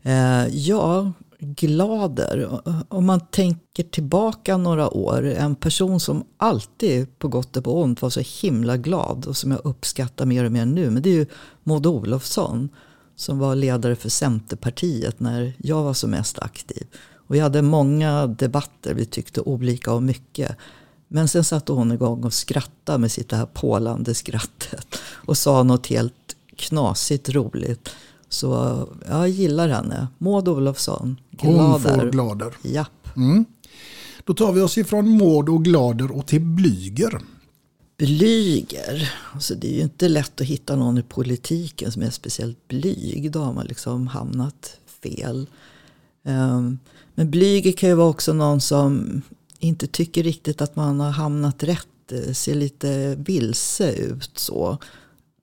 [0.01, 1.11] Eh, ja,
[1.43, 2.61] Glader.
[2.89, 5.25] Om man tänker tillbaka några år.
[5.25, 9.51] En person som alltid på gott och på ont var så himla glad och som
[9.51, 10.89] jag uppskattar mer och mer nu.
[10.89, 11.25] Men det är ju
[11.63, 12.69] Maud Olofsson
[13.15, 16.87] som var ledare för Centerpartiet när jag var som mest aktiv.
[17.27, 20.57] Och vi hade många debatter, vi tyckte olika om mycket.
[21.07, 24.99] Men sen satte hon igång och skrattade med sitt det här pålande skrattet.
[25.25, 27.89] Och sa något helt knasigt roligt.
[28.33, 30.07] Så jag gillar henne.
[30.17, 31.19] Maud Olofsson.
[31.39, 32.11] Hon får Glader.
[32.11, 32.53] Glader.
[32.61, 33.15] Japp.
[33.15, 33.45] Mm.
[34.23, 37.19] Då tar vi oss ifrån Maud och Glader och till Blyger.
[37.97, 39.13] Blyger.
[39.33, 43.31] Alltså det är ju inte lätt att hitta någon i politiken som är speciellt blyg.
[43.31, 45.47] Då har man liksom hamnat fel.
[46.25, 46.79] Ehm,
[47.15, 49.21] Men Blyger kan ju vara också någon som
[49.59, 51.87] inte tycker riktigt att man har hamnat rätt.
[52.11, 54.77] eh, Ser lite vilse ut så.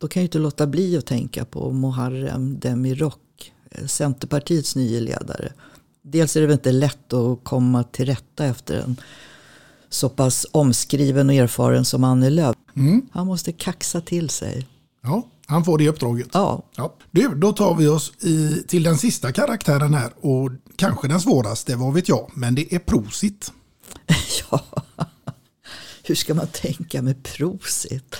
[0.00, 5.00] Då kan jag ju inte låta bli att tänka på Muharrem Demirok, eh, Centerpartiets nye
[5.00, 5.52] ledare.
[6.02, 8.96] Dels är det väl inte lätt att komma till rätta efter en
[9.88, 12.56] så pass omskriven och erfaren som Annie Lööf.
[12.76, 13.02] Mm.
[13.12, 14.68] Han måste kaxa till sig.
[15.02, 16.28] Ja, han får det uppdraget.
[16.32, 16.62] Ja.
[16.76, 16.94] Ja.
[17.10, 21.76] Du, då tar vi oss i, till den sista karaktären här och kanske den svåraste,
[21.76, 23.52] vad vet jag, men det är Prosit.
[24.50, 24.64] ja,
[26.02, 28.16] hur ska man tänka med prosit?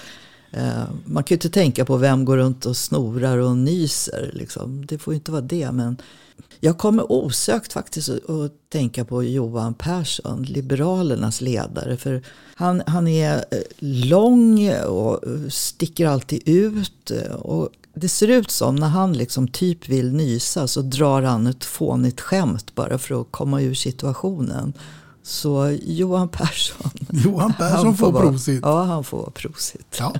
[0.51, 4.31] Eh, man kan ju inte tänka på vem går runt och snorar och nyser.
[4.35, 4.87] Liksom.
[4.87, 5.73] Det får ju inte vara det.
[5.73, 5.97] Men
[6.61, 11.97] jag kommer osökt faktiskt att tänka på Johan Persson, Liberalernas ledare.
[11.97, 12.23] För
[12.55, 17.11] han, han är eh, lång och eh, sticker alltid ut.
[17.39, 21.65] Och det ser ut som när han liksom typ vill nysa så drar han ett
[21.65, 24.73] fånigt skämt bara för att komma ur situationen.
[25.23, 26.91] Så Johan Persson.
[27.13, 28.61] Johan Persson får vara- prosit.
[28.63, 29.97] Ja, han får prosit.
[29.99, 30.15] Ja.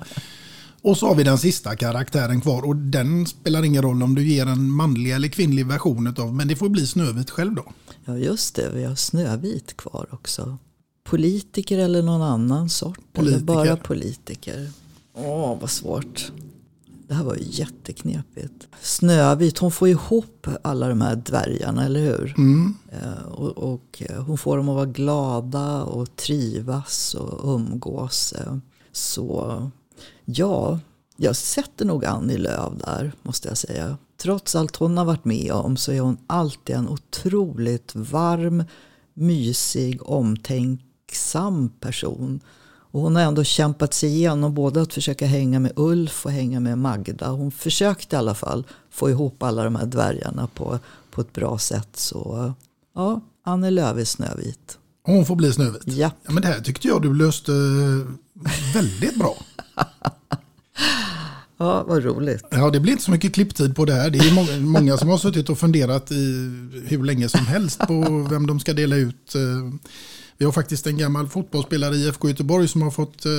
[0.83, 4.27] Och så har vi den sista karaktären kvar och den spelar ingen roll om du
[4.27, 7.65] ger en manlig eller kvinnlig version av, men det får bli Snövit själv då.
[8.05, 8.69] Ja, just det.
[8.73, 10.57] Vi har Snövit kvar också.
[11.03, 12.99] Politiker eller någon annan sort?
[13.13, 13.53] Politiker.
[13.53, 14.71] Eller bara politiker?
[15.13, 16.31] Åh, vad svårt.
[17.11, 18.67] Det här var ju jätteknepigt.
[18.81, 22.33] Snövit, hon får ihop alla de här dvärgarna, eller hur?
[22.37, 22.75] Mm.
[22.91, 28.33] Eh, Och, och eh, hon får dem att vara glada och trivas och umgås.
[28.33, 28.57] eh.
[28.91, 29.61] Så
[30.25, 30.79] ja,
[31.17, 33.97] jag sätter nog Annie Lööf där, måste jag säga.
[34.17, 38.63] Trots allt hon har varit med om så är hon alltid en otroligt varm,
[39.13, 42.39] mysig, omtänksam person.
[42.91, 46.59] Och hon har ändå kämpat sig igenom både att försöka hänga med Ulf och hänga
[46.59, 47.29] med Magda.
[47.29, 50.79] Hon försökte i alla fall få ihop alla de här dvärgarna på,
[51.11, 51.89] på ett bra sätt.
[51.93, 52.53] Så
[52.95, 54.77] ja, Annie Lööf är Snövit.
[55.03, 55.81] Hon får bli Snövit.
[55.85, 56.11] Ja.
[56.25, 57.51] ja men det här tyckte jag du löste
[58.73, 59.35] väldigt bra.
[61.57, 62.45] Ja, vad roligt.
[62.49, 64.09] Ja, det blir inte så mycket klipptid på det här.
[64.09, 66.15] Det är många, många som har suttit och funderat i
[66.85, 69.35] hur länge som helst på vem de ska dela ut.
[70.41, 73.31] Vi har faktiskt en gammal fotbollsspelare i IFK Göteborg som har fått eh,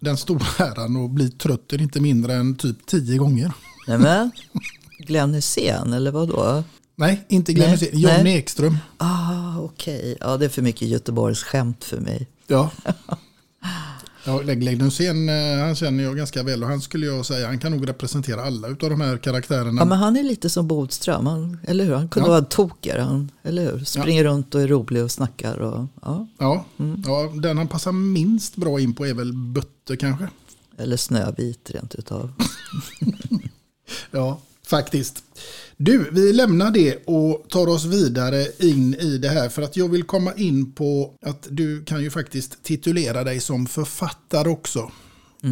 [0.00, 3.52] den stora äran att bli trött inte mindre än typ tio gånger.
[3.86, 4.30] Nämen,
[4.98, 6.64] Glenn Hysén eller vad då?
[6.96, 7.98] Nej, inte Glenn Hysén.
[7.98, 8.38] John nej.
[8.38, 8.78] Ekström.
[8.96, 10.16] Ah, okej.
[10.20, 12.28] Ja, det är för mycket Göteborgs skämt för mig.
[12.46, 12.70] Ja.
[14.26, 17.58] Ja, Glenn Hysén eh, han känner jag ganska väl och han skulle jag säga, han
[17.58, 19.80] kan nog representera alla utav de här karaktärerna.
[19.80, 21.94] Ja, men han är lite som Bodström, han, eller hur?
[21.94, 22.32] Han kunde Ja.
[22.32, 23.84] vara tokigare, han, eller hur?
[23.84, 25.58] Springer runt och är rolig och snackar.
[25.58, 26.26] Och, ja.
[26.38, 26.64] Ja,
[27.06, 30.28] ja, den han passar minst bra in på är väl Bötte kanske.
[30.78, 32.32] Eller Snövit rent utav.
[34.10, 35.23] Ja, faktiskt.
[35.76, 39.88] Du, vi lämnar det och tar oss vidare in i det här för att jag
[39.88, 44.90] vill komma in på att du kan ju faktiskt titulera dig som författare också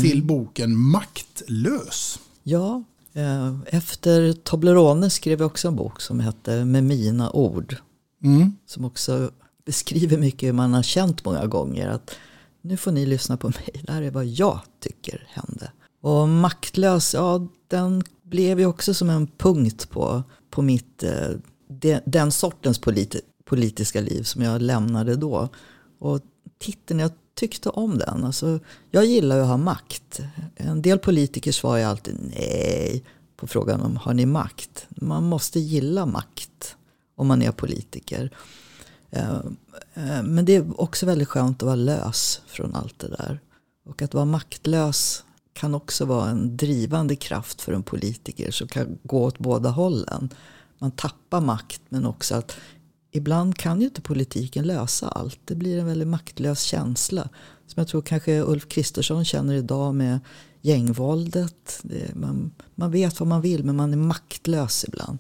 [0.01, 2.19] till boken Maktlös.
[2.43, 7.77] Ja, eh, efter Toblerone skrev jag också en bok som hette Med mina ord.
[8.25, 8.57] Mm.
[8.67, 9.31] Som också
[9.67, 11.89] beskriver mycket hur man har känt många gånger.
[11.89, 12.11] Att
[12.63, 15.73] nu får ni lyssna på mig, det här är vad jag tycker hände.
[16.01, 18.03] Och maktlös, ja den
[18.33, 21.31] blev ju också som en punkt på, på mitt, eh,
[21.69, 25.49] de, den sortens politi, politiska liv som jag lämnade då.
[25.99, 26.21] Och
[26.59, 28.25] titeln, jag tyckte om den.
[28.25, 28.59] Alltså,
[28.91, 30.21] jag gillar ju att ha makt.
[30.57, 33.05] En del politiker svarar alltid nej
[33.37, 34.87] på frågan om har ni makt.
[34.89, 36.77] Man måste gilla makt
[37.17, 38.31] om man är politiker.
[39.11, 39.37] Eh,
[39.95, 43.41] eh, men det är också väldigt skönt att vara lös från allt det där.
[43.85, 48.99] Och att vara maktlös kan också vara en drivande kraft för en politiker som kan
[49.03, 50.31] gå åt båda hållen.
[50.79, 52.57] Man tappar makt men också att
[53.11, 55.39] ibland kan ju inte politiken lösa allt.
[55.45, 57.29] Det blir en väldigt maktlös känsla.
[57.67, 60.21] Som jag tror kanske Ulf Kristersson känner idag med
[60.61, 61.81] gängvåldet.
[61.83, 65.19] Det, man, man vet vad man vill men man är maktlös ibland.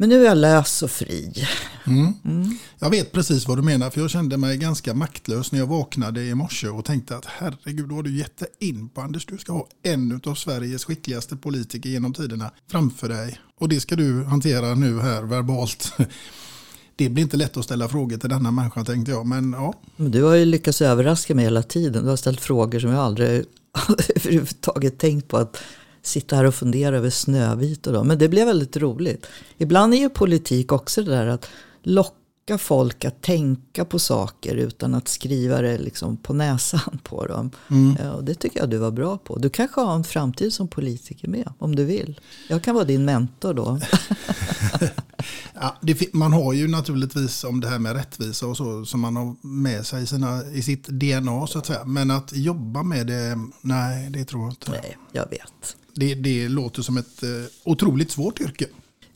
[0.00, 1.32] Men nu är jag lös och fri.
[2.78, 6.22] Jag vet precis vad du menar för jag kände mig ganska maktlös när jag vaknade
[6.22, 9.26] i morse och tänkte att herregud, då har du gett in på Anders.
[9.26, 13.38] Du ska ha en av Sveriges skickligaste politiker genom tiderna framför dig.
[13.60, 15.92] Och det ska du hantera nu här verbalt.
[16.96, 19.74] Det blir inte lätt att ställa frågor till denna människa tänkte jag, men ja.
[19.96, 22.02] Men du har ju lyckats överraska mig hela tiden.
[22.02, 23.28] Du har ställt frågor som jag aldrig
[24.16, 25.56] överhuvudtaget tänkt på att
[26.08, 28.04] sitta här och fundera över Snövit och då.
[28.04, 29.26] Men det blev väldigt roligt.
[29.58, 31.48] Ibland är ju politik också det där att
[31.82, 32.14] locka
[32.58, 37.50] folk att tänka på saker utan att skriva det liksom på näsan på dem.
[38.00, 39.38] Eh, Och det tycker jag du var bra på.
[39.38, 42.20] Du kanske har en framtid som politiker med om du vill.
[42.48, 43.78] Jag kan vara din mentor då.
[45.60, 49.16] Ja, det, man har ju naturligtvis om det här med rättvisa och så som man
[49.16, 51.84] har med sig i, sina, i sitt DNA så att säga.
[51.84, 54.70] Men att jobba med det, nej det tror jag inte.
[54.70, 55.76] Nej, jag vet.
[55.98, 57.28] Det, det låter som ett eh,
[57.64, 58.66] otroligt svårt yrke.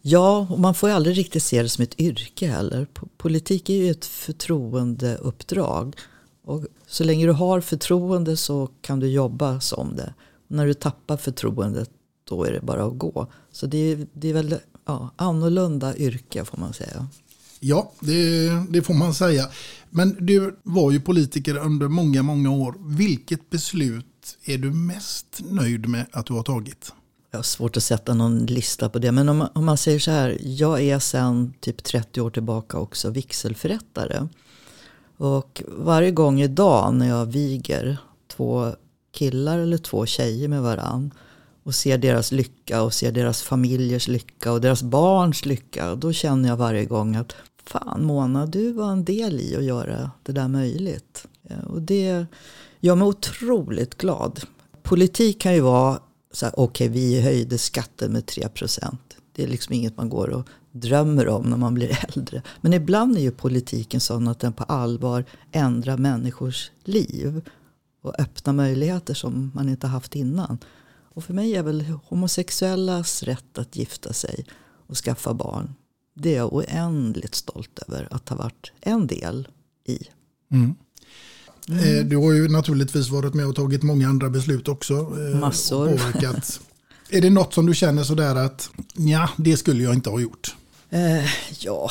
[0.02, 2.86] Ja, och man får ju aldrig riktigt se det som ett yrke heller.
[2.94, 5.96] Po- Politik är ju ett förtroendeuppdrag.
[6.44, 10.14] Och så länge du har förtroende så kan du jobba som det.
[10.48, 11.90] Och när du tappar förtroendet
[12.28, 13.26] då är det bara att gå.
[13.52, 14.54] Så det är, det är väl
[14.86, 17.06] ja, annorlunda yrke får man säga.
[17.60, 19.48] Ja, det, det får man säga.
[19.90, 22.74] Men du var ju politiker under många, många år.
[22.96, 24.06] Vilket beslut
[24.44, 26.92] är du mest nöjd med att du har tagit?
[27.30, 29.12] Jag har svårt att sätta någon lista på det.
[29.12, 30.38] Men om man, om man säger så här.
[30.40, 34.28] Jag är sedan typ 30 år tillbaka också vigselförrättare.
[35.16, 37.96] Och varje gång idag när jag viger
[38.28, 38.72] två
[39.12, 41.14] killar eller två tjejer med varann.
[41.62, 45.94] Och ser deras lycka och ser deras familjers lycka och deras barns lycka.
[45.94, 47.34] Då känner jag varje gång att
[47.64, 51.26] fan Mona, du var en del i att göra det där möjligt.
[51.42, 52.26] Eh, och det
[52.82, 54.40] gör mig otroligt glad.
[54.82, 56.00] Politik kan ju vara
[56.32, 59.16] så här, okej vi höjde skatten med 3 procent.
[59.32, 62.42] Det är liksom inget man går och drömmer om när man blir äldre.
[62.60, 67.48] Men ibland är ju politiken sån att den på allvar ändrar människors liv.
[68.02, 70.58] Och öppnar möjligheter som man inte haft innan.
[71.14, 74.44] Och för mig är väl homosexuellas rätt att gifta sig
[74.86, 75.74] och skaffa barn.
[76.14, 79.48] Det är jag oändligt stolt över att ha varit en del
[79.84, 79.98] i.
[80.50, 80.74] Mm.
[81.68, 84.94] Eh, Du har ju naturligtvis varit med och tagit många andra beslut också.
[84.94, 85.88] eh, Massor.
[85.88, 86.60] Påverkat.
[87.10, 90.54] är det något som du känner sådär att ja, det skulle jag inte ha gjort?
[90.90, 91.24] Eh,
[91.60, 91.90] ja,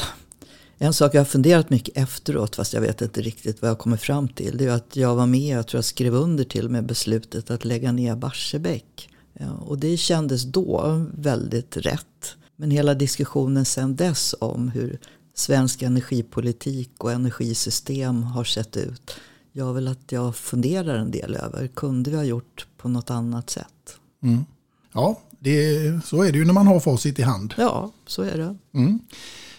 [0.77, 3.97] en sak jag har funderat mycket efteråt, fast jag vet inte riktigt vad jag kommer
[3.97, 6.85] fram till, det är att jag var med, jag tror jag skrev under till med
[6.85, 9.09] beslutet att lägga ner Barsebäck.
[9.33, 12.35] Ja, och det kändes då väldigt rätt.
[12.55, 14.99] Men hela diskussionen sedan dess om hur
[15.35, 19.11] svensk energipolitik och energisystem har sett ut,
[19.51, 23.49] gör väl att jag funderar en del över, kunde vi ha gjort på något annat
[23.49, 23.97] sätt?
[24.23, 24.45] Mm.
[24.93, 27.53] Ja, det, så är det ju när man har facit i hand.
[27.57, 28.57] Ja, så är det.
[28.73, 28.99] Mm.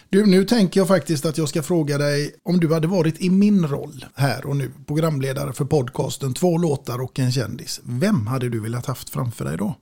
[0.09, 3.29] Du, nu tänker jag faktiskt att jag ska fråga dig om du hade varit i
[3.29, 7.81] min roll här och nu, programledare för podcasten Två låtar och en kändis.
[7.83, 9.75] Vem hade du velat haft framför dig då?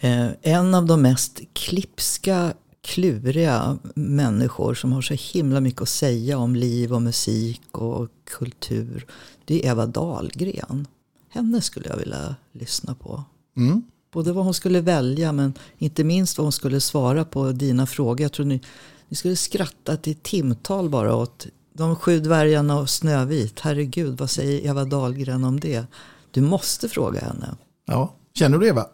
[0.00, 2.52] Eh, en av de mest klipska,
[2.84, 9.06] kluriga människor som har så himla mycket att säga om liv och musik och kultur.
[9.44, 10.86] Det är Eva Dahlgren.
[11.28, 13.24] Henne skulle jag vilja lyssna på.
[13.56, 13.82] Mm.
[14.12, 18.20] Både vad hon skulle välja men inte minst vad hon skulle svara på dina frågor.
[18.20, 18.60] Jag tror ni,
[19.08, 23.60] ni skulle skratta till timtal bara åt de sju dvärgarna och Snövit.
[23.60, 25.86] Herregud, vad säger Eva Dahlgren om det?
[26.30, 27.56] Du måste fråga henne.
[27.84, 28.86] Ja, känner du Eva?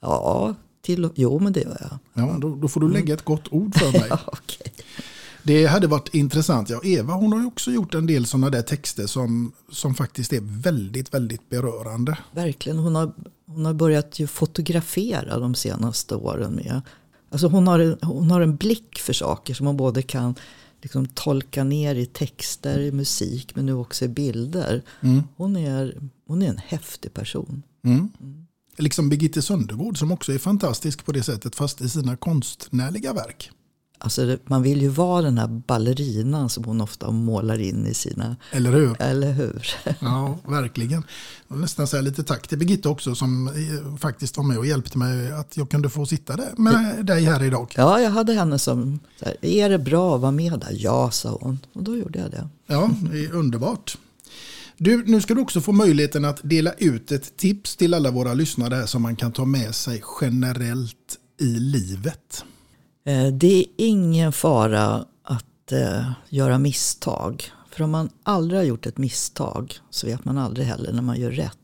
[0.00, 1.98] Ja, till, jo men det gör jag.
[2.24, 4.06] Ja, då, då får du lägga ett gott ord för mig.
[4.10, 4.72] Ja, okej.
[5.44, 6.70] Det hade varit intressant.
[6.70, 10.32] Ja, Eva hon har ju också gjort en del sådana där texter som, som faktiskt
[10.32, 12.18] är väldigt, väldigt berörande.
[12.32, 13.12] Verkligen, hon har,
[13.46, 16.80] hon har börjat ju fotografera de senaste åren med.
[17.30, 20.34] Alltså hon, har, en- hon har en blick för saker som hon både kan
[20.82, 24.82] liksom tolka ner i texter, i musik men nu också i bilder.
[25.00, 25.22] Mm.
[25.36, 25.96] Hon, är,
[26.26, 27.62] hon är en häftig person.
[27.84, 28.08] Mm.
[28.82, 33.50] Liksom Birgitte Söndergaard som också är fantastisk på det sättet fast i sina konstnärliga verk.
[33.98, 38.36] Alltså man vill ju vara den här ballerinan som hon ofta målar in i sina...
[38.52, 39.02] Eller hur?
[39.02, 39.66] Eller hur?
[40.00, 41.04] Ja, verkligen.
[41.48, 44.66] Jag vill nästan säga lite tack till Birgitta också som eh, faktiskt var med och
[44.66, 47.74] hjälpte mig att jag kunde få sitta där med dig här idag.
[47.76, 50.72] Ja, jag hade henne som, här, är det bra att vara med där?
[50.72, 51.58] Ja, sa hon.
[51.72, 52.48] Och då gjorde jag det.
[52.66, 53.98] Ja, det är underbart.
[54.78, 58.34] Du, nu ska du också få möjligheten att dela ut ett tips till alla våra
[58.34, 62.44] lyssnare här som man kan ta med sig generellt i livet.
[63.06, 67.44] Eh, Det är ingen fara att eh, göra misstag.
[67.70, 71.20] För om man aldrig har gjort ett misstag så vet man aldrig heller när man
[71.20, 71.56] gör rätt.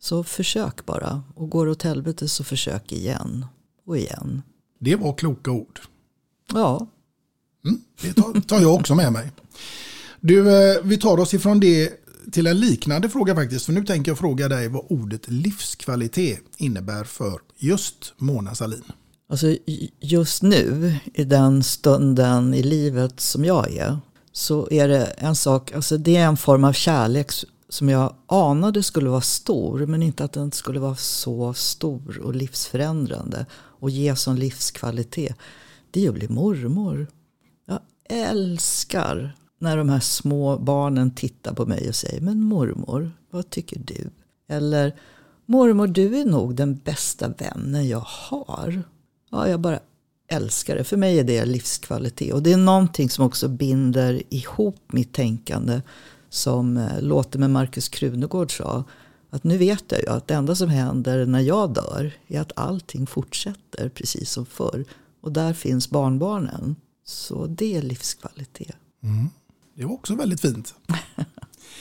[0.00, 1.22] Så försök bara.
[1.34, 3.46] Och går det åt helvete så försök igen.
[3.86, 4.42] Och igen.
[4.80, 5.80] Det var kloka ord.
[6.52, 6.86] Ja,
[7.66, 9.32] Mm, det tar, tar jag också med mig.
[10.20, 13.66] Du, eh, vi tar oss ifrån det till en liknande fråga faktiskt.
[13.66, 18.82] För nu tänker jag fråga dig vad ordet livskvalitet innebär för just Mona Salin.
[19.28, 19.56] alltså
[20.00, 23.98] just nu i den stunden i livet som jag är.
[24.32, 27.32] Så är det en sak, alltså det är en form av kärlek
[27.68, 29.86] som jag anade skulle vara stor.
[29.86, 33.46] Men inte att den skulle vara så stor och livsförändrande.
[33.52, 35.36] Och ge sån livskvalitet.
[35.90, 37.06] Det är att bli mormor.
[37.66, 43.50] Jag älskar när de här små barnen tittar på mig och säger Men mormor, vad
[43.50, 44.10] tycker du?
[44.48, 44.94] Eller
[45.46, 48.82] Mormor, du är nog den bästa vännen jag har.
[49.30, 49.80] Ja, jag bara
[50.28, 50.84] älskar det.
[50.84, 52.34] För mig är det livskvalitet.
[52.34, 55.82] Och det är någonting som också binder ihop mitt tänkande.
[56.28, 58.84] Som eh, låter med Markus Krunegård sa.
[59.30, 62.52] Att nu vet jag ju att det enda som händer när jag dör är att
[62.56, 64.84] allting fortsätter precis som förr.
[65.20, 66.76] Och där finns barnbarnen.
[67.04, 68.76] Så det är livskvalitet.
[69.02, 69.28] Mm.
[69.74, 70.74] Det var också väldigt fint.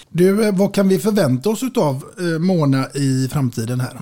[0.10, 4.00] Du, eh, vad kan vi förvänta oss av eh, Mona i framtiden här?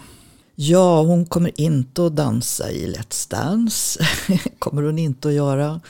[0.56, 4.00] Ja, hon kommer inte att dansa i Let's Dance.
[4.60, 5.82] kommer hon inte att göra.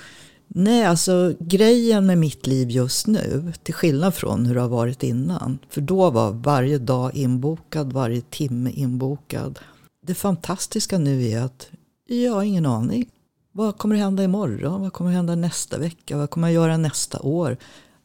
[0.48, 5.04] Nej, alltså grejen med mitt liv just nu, till skillnad från hur det har varit
[5.04, 5.60] innan.
[5.70, 9.60] För då var varje dag inbokad, varje timme inbokad.
[10.08, 11.68] Det fantastiska nu är att
[12.08, 13.10] jag har ingen aning.
[13.52, 14.82] Vad kommer hända imorgon?
[14.82, 16.18] Vad kommer hända nästa vecka?
[16.18, 17.58] Vad kommer jag göra nästa år?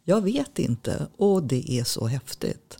[0.09, 2.78] Jag vet inte och det är så häftigt.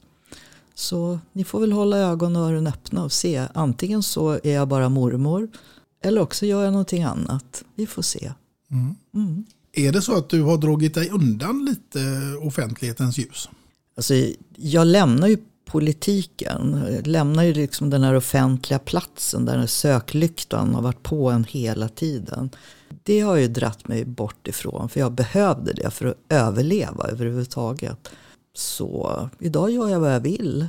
[0.75, 3.47] Så ni får väl hålla ögon och öron öppna och se.
[3.55, 5.49] Antingen så är jag bara mormor
[6.03, 7.65] eller också gör jag någonting annat.
[7.75, 8.33] Vi får se.
[8.71, 8.95] Mm.
[9.15, 9.45] Mm.
[9.73, 12.01] Är det så att du har dragit dig undan lite
[12.43, 13.49] offentlighetens ljus?
[13.97, 14.15] Alltså,
[14.57, 16.85] jag lämnar ju politiken.
[16.93, 21.45] Jag lämnar ju liksom den här offentliga platsen där den söklyktan har varit på en
[21.45, 22.51] hela tiden.
[23.03, 28.09] Det har ju dratt mig bort ifrån för jag behövde det för att överleva överhuvudtaget.
[28.55, 30.67] Så idag gör jag vad jag vill.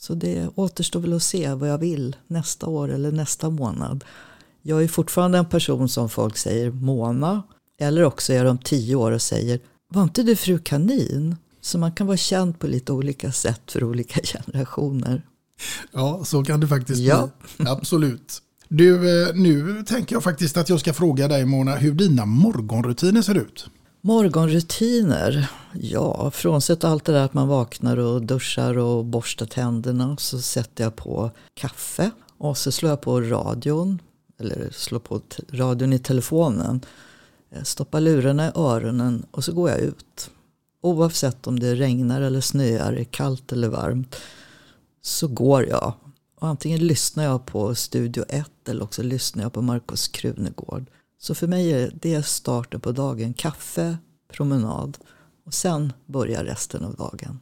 [0.00, 4.04] Så det återstår väl att se vad jag vill nästa år eller nästa månad.
[4.62, 7.42] Jag är fortfarande en person som folk säger Mona.
[7.78, 11.36] Eller också är om tio år och säger Var inte du fru kanin?
[11.60, 15.26] Så man kan vara känd på lite olika sätt för olika generationer.
[15.92, 17.28] Ja, så kan det faktiskt Ja.
[17.56, 17.66] bli.
[17.68, 18.42] Absolut.
[18.72, 23.22] Du, eh, nu tänker jag faktiskt att jag ska fråga dig Mona hur dina morgonrutiner
[23.22, 23.66] ser ut.
[24.00, 25.50] Morgonrutiner.
[25.72, 30.84] Ja, frånsett allt det där att man vaknar och duschar och borstar tänderna så sätter
[30.84, 33.98] jag på kaffe och så slår jag på radion
[34.38, 35.20] eller slår på
[35.52, 36.80] radion i telefonen.
[37.50, 40.30] Eh, stoppar lurarna i öronen och så går jag ut.
[40.82, 44.16] Oavsett om det regnar eller snöar, är kallt eller varmt
[45.02, 45.94] så går jag.
[46.40, 50.86] Och antingen lyssnar jag på Studio 1 eller också lyssnar jag på Markus Krunegård.
[51.18, 53.34] Så för mig är det starten på dagen.
[53.34, 53.98] Kaffe,
[54.32, 54.98] promenad
[55.46, 57.40] och sen börjar resten av dagen.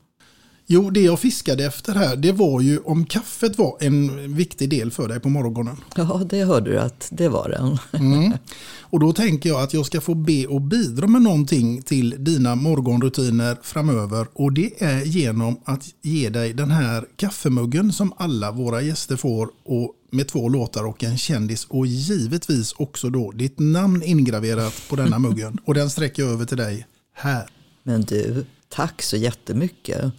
[0.70, 4.90] Jo, det jag fiskade efter här, det var ju om kaffet var en viktig del
[4.90, 5.76] för dig på morgonen.
[5.96, 7.78] Ja, det hörde du att det var den.
[8.02, 8.32] Mm.
[8.80, 12.54] Och då tänker jag att jag ska få be och bidra med någonting till dina
[12.54, 14.26] morgonrutiner framöver.
[14.32, 19.50] Och det är genom att ge dig den här kaffemuggen som alla våra gäster får.
[19.64, 21.64] Och med två låtar och en kändis.
[21.64, 25.58] Och givetvis också då ditt namn ingraverat på denna muggen.
[25.64, 27.46] Och den sträcker jag över till dig här.
[27.82, 30.12] Men du, tack så jättemycket.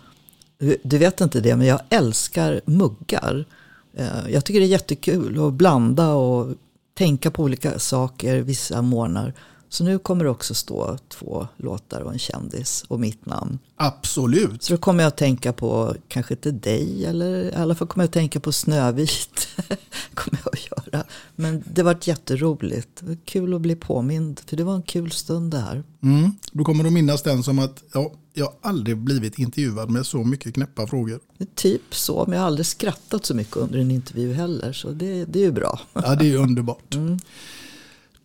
[0.60, 3.46] Du- vet inte det, men jag älskar muggar.
[3.94, 6.56] Eh, jag tycker det är jättekul att blanda och
[6.98, 9.34] tänka på olika saker vissa morgnar.
[9.70, 13.60] Så nu kommer det också stå två låtar och en kändis och mitt namn.
[13.76, 14.64] Absolut.
[14.64, 18.04] Så då kommer jag att tänka på, kanske inte dig, eller i alla fall kommer
[18.04, 19.48] jag att tänka på Snövit.
[20.14, 21.04] kommer jag att göra.
[21.36, 23.04] Men det var jätteroligt.
[23.04, 25.84] Var kul att bli påmind, för det var en kul stund det här.
[26.04, 26.32] Mm.
[26.52, 30.24] Då kommer du minnas den som att ja, jag har aldrig blivit intervjuad med så
[30.24, 31.20] mycket knäppa frågor.
[31.56, 34.74] Typ så, men jag har aldrig skrattat så mycket under en intervju heller.
[34.74, 35.80] Så det, det är ju bra.
[35.94, 36.96] Ja, det är underbart.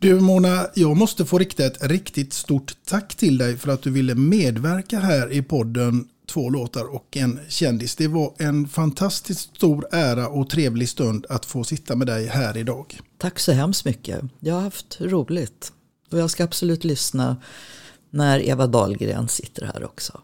[0.04, 3.90] Du Mona, jag måste få rikta ett riktigt stort tack till dig för att du
[3.90, 7.96] ville medverka här i podden Två låtar och en kändis.
[7.96, 12.56] Det var en fantastiskt stor ära och trevlig stund att få sitta med dig här
[12.56, 13.00] idag.
[13.18, 14.20] Tack så hemskt mycket.
[14.40, 15.72] Jag har haft roligt.
[16.10, 17.36] Och jag ska absolut lyssna
[18.10, 20.20] när Eva Dahlgren sitter här också.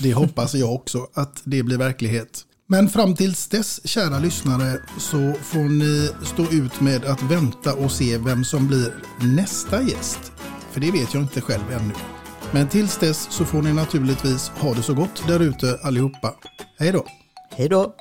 [0.00, 2.44] Det hoppas jag också att det blir verklighet.
[2.68, 7.92] Men fram tills dess, kära lyssnare, så får ni stå ut med att vänta och
[7.92, 10.32] se vem som blir nästa gäst.
[10.70, 11.94] För det vet jag inte själv ännu.
[12.52, 16.34] Men tills dess så får ni naturligtvis ha det så gott där ute allihopa.
[16.78, 17.06] Hej då!
[17.50, 17.94] Hej då!